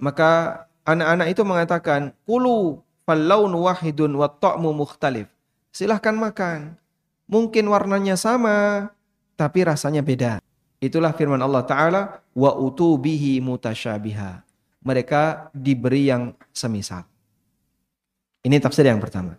maka 0.00 0.64
anak-anak 0.82 1.28
itu 1.30 1.42
mengatakan, 1.46 2.10
"Kulu 2.26 2.82
fallaun 3.10 3.50
wahidun 3.50 4.14
wa 4.14 4.30
ta'mu 4.30 4.70
mukhtalif." 4.70 5.26
Silahkan 5.74 6.14
makan. 6.14 6.78
Mungkin 7.26 7.66
warnanya 7.66 8.14
sama, 8.14 8.90
tapi 9.34 9.66
rasanya 9.66 10.02
beda. 10.02 10.38
Itulah 10.78 11.10
firman 11.10 11.42
Allah 11.42 11.66
Ta'ala, 11.66 12.02
wa 12.30 12.54
utubihi 12.54 13.42
mutasyabiha. 13.42 14.46
Mereka 14.86 15.50
diberi 15.50 16.06
yang 16.06 16.38
semisal. 16.54 17.02
Ini 18.46 18.62
tafsir 18.62 18.86
yang 18.86 19.02
pertama. 19.02 19.36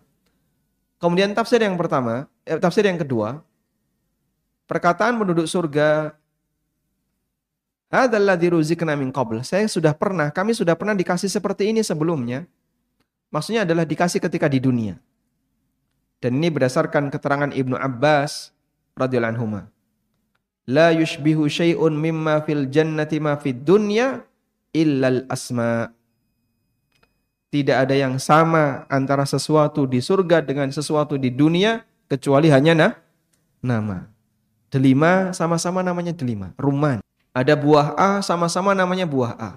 Kemudian 1.02 1.34
tafsir 1.34 1.58
yang 1.58 1.74
pertama, 1.74 2.30
eh, 2.46 2.60
tafsir 2.60 2.86
yang 2.86 3.00
kedua, 3.00 3.42
perkataan 4.70 5.18
penduduk 5.18 5.50
surga 5.50 6.14
Hadalladzi 7.92 8.48
ruzikna 8.48 8.96
min 8.96 9.12
qabl. 9.12 9.44
Saya 9.44 9.68
sudah 9.68 9.92
pernah, 9.92 10.32
kami 10.32 10.56
sudah 10.56 10.72
pernah 10.72 10.96
dikasih 10.96 11.28
seperti 11.28 11.68
ini 11.68 11.84
sebelumnya. 11.84 12.48
Maksudnya 13.32 13.64
adalah 13.64 13.88
dikasih 13.88 14.20
ketika 14.20 14.46
di 14.46 14.60
dunia. 14.60 15.00
Dan 16.20 16.38
ini 16.38 16.52
berdasarkan 16.52 17.08
keterangan 17.08 17.50
Ibnu 17.50 17.74
Abbas 17.74 18.52
radhiyallahu 18.94 19.34
anhu. 19.40 19.66
La 20.70 20.94
yushbihu 20.94 21.50
syai'un 21.50 21.90
mimma 21.96 22.46
fil 22.46 22.70
jannati 22.70 23.18
ma 23.18 23.34
fid 23.34 23.66
dunya 23.66 24.22
illal 24.70 25.26
asma. 25.26 25.90
Tidak 27.50 27.74
ada 27.74 27.92
yang 27.92 28.16
sama 28.16 28.86
antara 28.86 29.26
sesuatu 29.26 29.84
di 29.84 29.98
surga 29.98 30.40
dengan 30.40 30.70
sesuatu 30.72 31.18
di 31.18 31.28
dunia 31.28 31.84
kecuali 32.08 32.48
hanya 32.48 32.72
nah, 32.72 32.92
nama. 33.60 34.08
Delima 34.72 35.36
sama-sama 35.36 35.84
namanya 35.84 36.16
delima, 36.16 36.56
ruman. 36.56 37.04
Ada 37.36 37.52
buah 37.56 37.92
A 37.96 38.10
sama-sama 38.24 38.72
namanya 38.72 39.04
buah 39.04 39.36
A. 39.36 39.50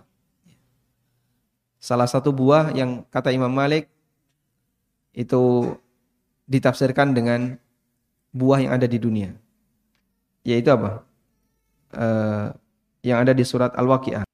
Salah 1.86 2.10
satu 2.10 2.34
buah 2.34 2.74
yang 2.74 3.06
kata 3.14 3.30
Imam 3.30 3.54
Malik 3.54 3.86
itu 5.14 5.70
ditafsirkan 6.50 7.14
dengan 7.14 7.62
buah 8.34 8.66
yang 8.66 8.74
ada 8.74 8.90
di 8.90 8.98
dunia. 8.98 9.38
Yaitu 10.42 10.74
apa? 10.74 11.06
Uh, 11.94 12.50
yang 13.06 13.22
ada 13.22 13.38
di 13.38 13.46
surat 13.46 13.70
Al-Waqi'ah. 13.78 14.26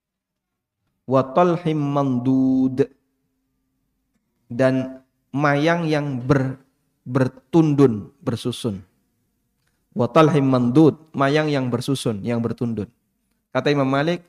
Wa 1.11 1.27
mandud 1.75 2.87
dan 4.47 5.03
mayang 5.35 5.91
yang 5.91 6.23
ber, 6.23 6.55
bertundun, 7.03 8.15
bersusun. 8.23 8.79
Wa 9.91 10.07
talhim 10.07 10.47
mandud, 10.47 10.95
mayang 11.11 11.51
yang 11.51 11.67
bersusun, 11.67 12.23
yang 12.23 12.39
bertundun. 12.39 12.87
Kata 13.51 13.75
Imam 13.75 13.91
Malik, 13.91 14.23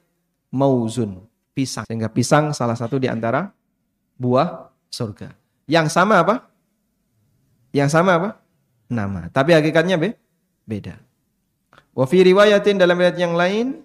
mauzun, 0.51 1.23
pisang. 1.53 1.85
Sehingga 1.89 2.09
pisang 2.13 2.53
salah 2.57 2.77
satu 2.77 3.01
di 3.01 3.09
antara 3.09 3.53
buah 4.17 4.73
surga. 4.93 5.33
Yang 5.69 5.95
sama 5.95 6.21
apa? 6.21 6.49
Yang 7.73 7.97
sama 7.97 8.11
apa? 8.19 8.31
Nama. 8.93 9.33
Tapi 9.33 9.57
hakikatnya 9.57 9.97
be? 9.97 10.17
beda. 10.67 10.99
Wa 11.93 12.09
fi 12.09 12.25
riwayatin 12.25 12.81
dalam 12.81 12.97
riwayat 12.97 13.19
yang 13.21 13.37
lain, 13.37 13.85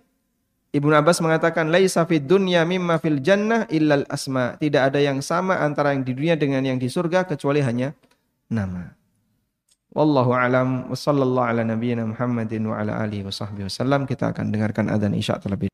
Ibnu 0.71 0.93
Abbas 0.95 1.19
mengatakan 1.23 1.71
laisa 1.71 2.03
fid 2.07 2.27
dunya 2.27 2.63
mimma 2.63 2.99
fil 2.99 3.19
jannah 3.19 3.67
illal 3.71 4.07
asma. 4.07 4.55
Tidak 4.59 4.79
ada 4.79 4.99
yang 4.99 5.19
sama 5.23 5.59
antara 5.59 5.95
yang 5.95 6.03
di 6.03 6.15
dunia 6.15 6.35
dengan 6.39 6.63
yang 6.63 6.79
di 6.79 6.87
surga 6.87 7.27
kecuali 7.27 7.63
hanya 7.63 7.91
nama. 8.51 8.95
Wallahu 9.95 10.31
alam 10.35 10.91
wa 10.91 10.93
sallallahu 10.93 11.47
ala 11.47 11.61
nabiyyina 11.65 12.05
Muhammadin 12.05 12.69
wa 12.69 12.77
ala 12.77 13.01
alihi 13.01 13.25
wa 13.25 13.33
sahbihi 13.33 13.65
wasallam. 13.65 14.05
Kita 14.05 14.35
akan 14.35 14.53
dengarkan 14.53 14.91
adzan 14.91 15.15
Isya 15.17 15.41
terlebih. 15.41 15.71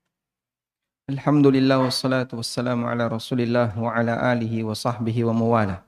Alhamdulillah 1.04 1.84
wassalatu 1.84 2.40
wassalamu 2.40 2.88
ala 2.88 3.12
Rasulillah 3.12 3.76
wa 3.76 3.92
ala 3.92 4.16
alihi 4.32 4.64
wa 4.64 4.72
sahbihi 4.72 5.28
wa 5.28 5.36
mawala. 5.36 5.84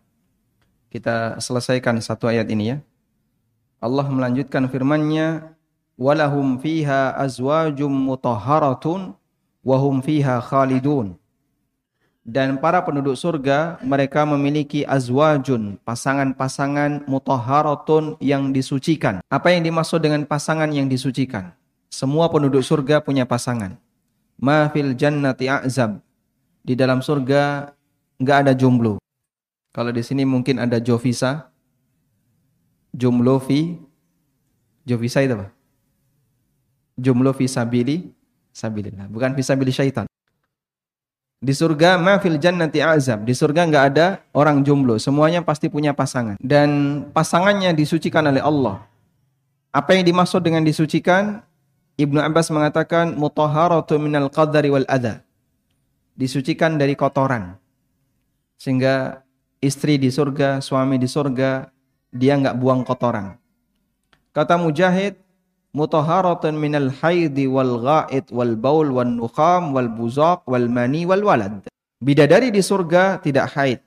Kita 0.92 1.40
selesaikan 1.40 1.96
satu 2.04 2.28
ayat 2.28 2.52
ini 2.52 2.76
ya. 2.76 2.78
Allah 3.80 4.04
melanjutkan 4.12 4.68
firman-Nya, 4.68 5.56
"Walahum 5.96 6.60
fiha 6.60 7.16
azwajum 7.16 7.88
mutahharatun 7.88 9.16
wa 9.64 9.76
hum 9.80 10.04
fiha 10.04 10.44
khalidun." 10.44 11.16
dan 12.26 12.58
para 12.58 12.82
penduduk 12.84 13.16
surga 13.16 13.80
mereka 13.86 14.26
memiliki 14.26 14.82
azwajun, 14.84 15.78
pasangan-pasangan 15.86 17.06
mutahharatun 17.08 18.18
yang 18.18 18.50
disucikan. 18.50 19.24
Apa 19.30 19.54
yang 19.54 19.64
dimaksud 19.64 20.02
dengan 20.02 20.28
pasangan 20.28 20.68
yang 20.74 20.90
disucikan? 20.90 21.54
Semua 21.88 22.28
penduduk 22.28 22.66
surga 22.66 23.00
punya 23.00 23.24
pasangan. 23.30 23.85
Ma 24.42 24.68
fil 24.72 24.96
jannati 24.96 25.48
a'zab. 25.48 26.00
Di 26.66 26.74
dalam 26.74 27.00
surga 27.00 27.72
enggak 28.20 28.38
ada 28.48 28.54
jomblo. 28.58 28.98
Kalau 29.76 29.92
di 29.92 30.02
sini 30.02 30.24
mungkin 30.24 30.60
ada 30.60 30.80
jovisa. 30.80 31.52
Jomblo 32.96 33.44
fi 33.44 33.76
jovisa 34.88 35.20
itu 35.20 35.36
apa? 35.36 35.52
Jomblo 36.96 37.36
fi 37.36 37.44
sabili 37.44 38.16
sabilillah, 38.56 39.12
bukan 39.12 39.36
fi 39.36 39.44
sabili 39.44 39.76
syaitan. 39.76 40.08
Di 41.44 41.52
surga 41.52 42.00
mafil 42.00 42.40
jannati 42.40 42.80
azab. 42.80 43.28
Di 43.28 43.36
surga 43.36 43.68
nggak 43.68 43.86
ada 43.94 44.24
orang 44.32 44.64
jomblo, 44.64 44.96
semuanya 44.96 45.44
pasti 45.44 45.68
punya 45.68 45.92
pasangan 45.92 46.40
dan 46.40 47.04
pasangannya 47.12 47.76
disucikan 47.76 48.24
oleh 48.32 48.40
Allah. 48.40 48.88
Apa 49.76 50.00
yang 50.00 50.08
dimaksud 50.08 50.40
dengan 50.40 50.64
disucikan? 50.64 51.44
Ibnu 51.96 52.20
Abbas 52.20 52.52
mengatakan 52.52 53.16
mutahharatu 53.16 53.96
minal 53.96 54.28
qadari 54.28 54.68
wal 54.68 54.84
adha. 54.92 55.24
Disucikan 56.20 56.76
dari 56.76 56.92
kotoran. 56.92 57.56
Sehingga 58.60 59.24
istri 59.64 59.96
di 59.96 60.12
surga, 60.12 60.60
suami 60.60 61.00
di 61.00 61.08
surga, 61.08 61.72
dia 62.12 62.36
nggak 62.36 62.60
buang 62.60 62.84
kotoran. 62.84 63.40
Kata 64.36 64.60
Mujahid, 64.60 65.16
mutahharatun 65.72 66.60
minal 66.60 66.92
haidi 67.00 67.48
wal 67.48 67.80
ghaid 67.80 68.28
wal 68.32 68.56
baul 68.60 68.92
wan 68.92 69.16
nukham 69.16 69.72
wal 69.72 69.88
buzaq 69.88 70.44
wal 70.52 70.68
mani 70.68 71.08
wal 71.08 71.24
walad. 71.24 71.64
Bidadari 72.04 72.52
di 72.52 72.60
surga 72.60 73.24
tidak 73.24 73.56
haid, 73.56 73.80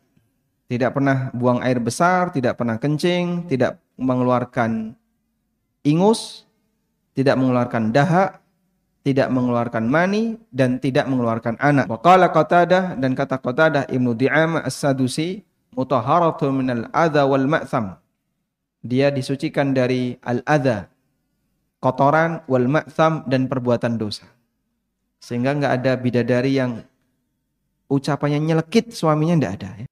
tidak 0.64 0.96
pernah 0.96 1.28
buang 1.36 1.60
air 1.60 1.76
besar, 1.76 2.32
tidak 2.32 2.56
pernah 2.56 2.80
kencing, 2.80 3.44
tidak 3.52 3.76
mengeluarkan 4.00 4.96
ingus, 5.84 6.47
tidak 7.18 7.34
mengeluarkan 7.34 7.90
dahak, 7.90 8.38
tidak 9.02 9.26
mengeluarkan 9.34 9.90
mani 9.90 10.38
dan 10.54 10.78
tidak 10.78 11.10
mengeluarkan 11.10 11.58
anak. 11.58 11.90
Waqala 11.90 12.30
Qatadah 12.30 12.94
dan 12.94 13.18
kata 13.18 13.42
Qatadah 13.42 13.90
Ibnu 13.90 14.14
Di'am 14.14 14.62
As-Sadusi 14.62 15.42
mutahharatun 15.74 16.62
minal 16.62 16.86
adza 16.94 17.26
wal 17.26 17.50
ma'tham. 17.50 17.98
Dia 18.86 19.10
disucikan 19.10 19.74
dari 19.74 20.14
al-adza, 20.22 20.86
kotoran 21.82 22.46
wal 22.46 22.70
ma'tham 22.70 23.26
dan 23.26 23.50
perbuatan 23.50 23.98
dosa. 23.98 24.30
Sehingga 25.18 25.58
enggak 25.58 25.82
ada 25.82 25.98
bidadari 25.98 26.54
yang 26.54 26.86
ucapannya 27.90 28.38
nyelekit 28.38 28.94
suaminya 28.94 29.34
enggak 29.42 29.54
ada 29.58 29.70
ya. 29.82 29.86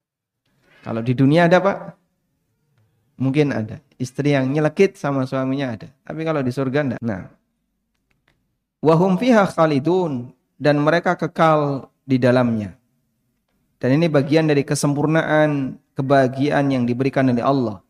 Kalau 0.87 1.03
di 1.03 1.11
dunia 1.18 1.51
ada 1.51 1.59
Pak? 1.59 2.05
Mungkin 3.16 3.52
ada. 3.52 3.80
Istri 3.96 4.36
yang 4.36 4.52
nyelekit 4.52 5.00
sama 5.00 5.24
suaminya 5.24 5.72
ada. 5.72 5.88
Tapi 6.04 6.20
kalau 6.22 6.44
di 6.44 6.52
surga 6.52 6.80
enggak. 6.84 7.00
Nah. 7.00 7.32
Wahum 8.84 9.16
fiha 9.16 9.48
khalidun. 9.48 10.36
Dan 10.56 10.80
mereka 10.80 11.16
kekal 11.16 11.88
di 12.04 12.16
dalamnya. 12.16 12.76
Dan 13.76 14.00
ini 14.00 14.08
bagian 14.08 14.48
dari 14.48 14.64
kesempurnaan 14.64 15.76
kebahagiaan 15.96 16.72
yang 16.72 16.84
diberikan 16.88 17.28
oleh 17.28 17.44
Allah. 17.44 17.84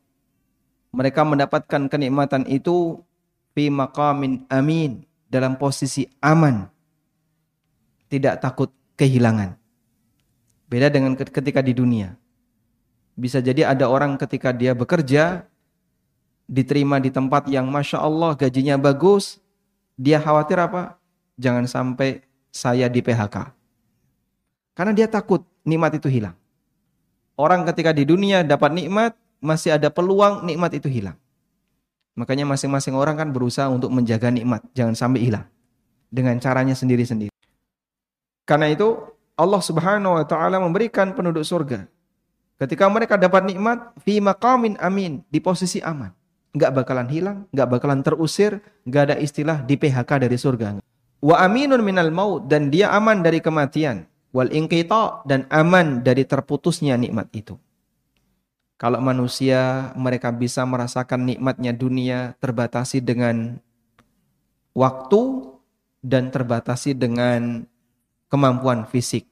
Mereka 0.91 1.23
mendapatkan 1.23 1.87
kenikmatan 1.87 2.47
itu 2.51 3.03
fi 3.55 3.71
maqamin 3.71 4.47
amin 4.51 5.07
dalam 5.31 5.59
posisi 5.59 6.07
aman. 6.23 6.67
Tidak 8.07 8.39
takut 8.39 8.71
kehilangan. 8.95 9.55
Beda 10.67 10.91
dengan 10.91 11.15
ketika 11.15 11.63
di 11.63 11.71
dunia. 11.75 12.15
Bisa 13.17 13.41
jadi 13.41 13.73
ada 13.73 13.89
orang 13.89 14.21
ketika 14.21 14.53
dia 14.53 14.77
bekerja, 14.77 15.49
diterima 16.45 17.01
di 17.01 17.09
tempat 17.09 17.49
yang 17.49 17.65
Masya 17.65 18.05
Allah 18.05 18.37
gajinya 18.37 18.77
bagus, 18.77 19.41
dia 19.97 20.21
khawatir 20.21 20.61
apa? 20.61 21.01
Jangan 21.41 21.65
sampai 21.65 22.21
saya 22.53 22.93
di 22.93 23.01
PHK. 23.01 23.57
Karena 24.77 24.93
dia 24.93 25.09
takut 25.09 25.41
nikmat 25.65 25.97
itu 25.97 26.13
hilang. 26.13 26.37
Orang 27.41 27.65
ketika 27.65 27.97
di 27.97 28.05
dunia 28.05 28.45
dapat 28.45 28.77
nikmat, 28.77 29.17
masih 29.41 29.77
ada 29.77 29.89
peluang 29.89 30.45
nikmat 30.45 30.77
itu 30.77 30.89
hilang. 30.89 31.17
Makanya 32.17 32.49
masing-masing 32.49 32.97
orang 32.97 33.17
kan 33.17 33.29
berusaha 33.33 33.69
untuk 33.69 33.93
menjaga 33.93 34.29
nikmat, 34.29 34.65
jangan 34.73 34.93
sampai 34.93 35.25
hilang. 35.25 35.45
Dengan 36.13 36.37
caranya 36.41 36.73
sendiri-sendiri. 36.73 37.33
Karena 38.45 38.69
itu 38.69 38.97
Allah 39.37 39.61
Subhanahu 39.61 40.17
wa 40.17 40.25
taala 40.25 40.61
memberikan 40.61 41.13
penduduk 41.13 41.45
surga 41.45 41.89
Ketika 42.57 42.89
mereka 42.89 43.21
dapat 43.21 43.45
nikmat, 43.45 43.93
fi 44.01 44.17
maqamin 44.17 44.81
amin, 44.81 45.21
di 45.29 45.45
posisi 45.45 45.77
aman. 45.85 46.09
Enggak 46.57 46.73
bakalan 46.73 47.09
hilang, 47.13 47.39
enggak 47.53 47.69
bakalan 47.69 48.01
terusir, 48.01 48.65
enggak 48.89 49.13
ada 49.13 49.17
istilah 49.21 49.61
di 49.61 49.77
PHK 49.77 50.25
dari 50.25 50.41
surga. 50.41 50.81
Wa 51.21 51.37
aminun 51.45 51.85
minal 51.85 52.09
maut, 52.09 52.49
dan 52.49 52.73
dia 52.73 52.89
aman 52.97 53.21
dari 53.21 53.45
kematian. 53.45 54.09
Wal 54.33 54.49
inqita, 54.57 55.21
dan 55.29 55.45
aman 55.53 56.01
dari 56.01 56.25
terputusnya 56.25 56.97
nikmat 56.97 57.29
itu. 57.37 57.61
Kalau 58.81 59.05
manusia 59.05 59.93
mereka 59.97 60.33
bisa 60.33 60.65
merasakan 60.65 61.29
nikmatnya 61.29 61.77
dunia 61.77 62.37
terbatasi 62.41 63.05
dengan 63.05 63.61
waktu 64.73 65.53
dan 66.05 66.29
terbatasi 66.29 66.93
dengan 66.93 67.65
kemampuan 68.29 68.85
fisik 68.85 69.25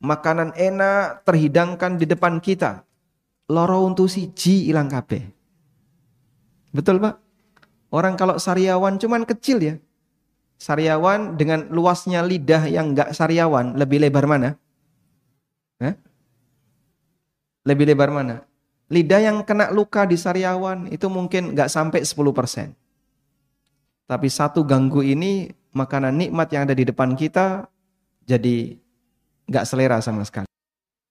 makanan 0.00 0.56
enak 0.56 1.22
terhidangkan 1.28 2.00
di 2.00 2.08
depan 2.08 2.40
kita. 2.40 2.82
Loro 3.52 3.84
untuk 3.84 4.08
siji 4.08 4.70
ilang 4.70 4.88
kabeh. 4.88 5.22
Betul 6.72 7.02
Pak? 7.02 7.18
Orang 7.90 8.14
kalau 8.14 8.38
sariawan 8.38 8.96
cuman 8.96 9.26
kecil 9.26 9.58
ya. 9.60 9.74
Sariawan 10.60 11.40
dengan 11.40 11.66
luasnya 11.72 12.20
lidah 12.22 12.68
yang 12.68 12.92
enggak 12.94 13.16
sariawan 13.16 13.74
lebih 13.74 13.98
lebar 13.98 14.28
mana? 14.28 14.54
Hah? 15.80 15.96
Lebih 17.64 17.90
lebar 17.90 18.12
mana? 18.12 18.44
Lidah 18.92 19.20
yang 19.24 19.42
kena 19.42 19.72
luka 19.72 20.04
di 20.04 20.14
sariawan 20.20 20.86
itu 20.92 21.08
mungkin 21.08 21.56
enggak 21.56 21.72
sampai 21.72 22.04
10%. 22.04 22.76
Tapi 24.06 24.28
satu 24.28 24.66
ganggu 24.66 25.02
ini 25.02 25.50
makanan 25.74 26.14
nikmat 26.14 26.50
yang 26.50 26.66
ada 26.66 26.74
di 26.74 26.82
depan 26.86 27.14
kita 27.14 27.66
jadi 28.26 28.78
nggak 29.50 29.66
selera 29.66 29.98
sama 29.98 30.22
sekali. 30.22 30.46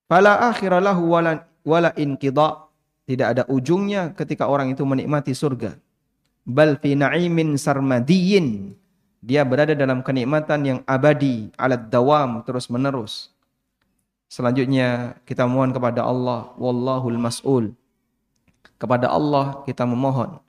Fala 0.08 0.50
akhiralahu 0.50 1.04
wala, 1.04 1.44
wala 1.68 1.92
inqidha. 2.00 2.72
Tidak 3.04 3.28
ada 3.28 3.44
ujungnya 3.50 4.14
ketika 4.16 4.48
orang 4.48 4.72
itu 4.72 4.86
menikmati 4.86 5.36
surga. 5.36 5.76
Bal 6.48 6.80
fi 6.80 6.96
na'imin 6.96 7.60
sarmadiyin. 7.60 8.78
Dia 9.20 9.44
berada 9.44 9.76
dalam 9.76 10.00
kenikmatan 10.00 10.60
yang 10.64 10.80
abadi, 10.88 11.52
alat 11.60 11.92
dawam, 11.92 12.40
terus 12.48 12.72
menerus. 12.72 13.34
Selanjutnya 14.30 15.20
kita 15.26 15.44
mohon 15.50 15.74
kepada 15.76 16.06
Allah, 16.06 16.54
wallahul 16.56 17.20
mas'ul. 17.20 17.76
Kepada 18.80 19.12
Allah 19.12 19.60
kita 19.68 19.84
memohon, 19.84 20.40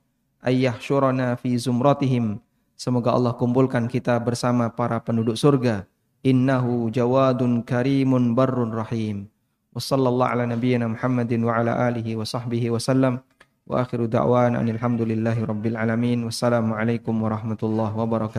ayyah 0.45 0.79
syurana 0.79 1.35
fi 1.41 1.57
zumratihim. 1.59 2.39
Semoga 2.79 3.17
Allah 3.17 3.35
kumpulkan 3.35 3.91
kita 3.91 4.15
bersama 4.23 4.71
para 4.71 5.01
penduduk 5.03 5.35
surga 5.35 5.90
innahu 6.21 6.93
jawadun 6.93 7.65
karimun 7.65 8.37
barrun 8.37 8.77
rahim 8.77 9.29
wa 9.73 9.81
sallallahu 9.81 10.31
ala 10.37 10.45
nabiyyina 10.45 10.85
Muhammadin 10.91 11.41
wa 11.47 11.57
ala 11.57 11.89
alihi 11.89 12.17
wa 12.19 12.29
sahbihi 12.29 12.69
wa 12.69 12.77
sallam 12.77 13.25
wa 13.65 13.81
akhiru 13.81 14.11
da'wan 14.11 14.59
alhamdulillahi 14.59 15.47
rabbil 15.47 15.79
alamin 15.81 16.27
wassalamu 16.27 16.77
alaikum 16.77 17.17
warahmatullahi 17.23 17.95
wabarakatuh 17.97 18.39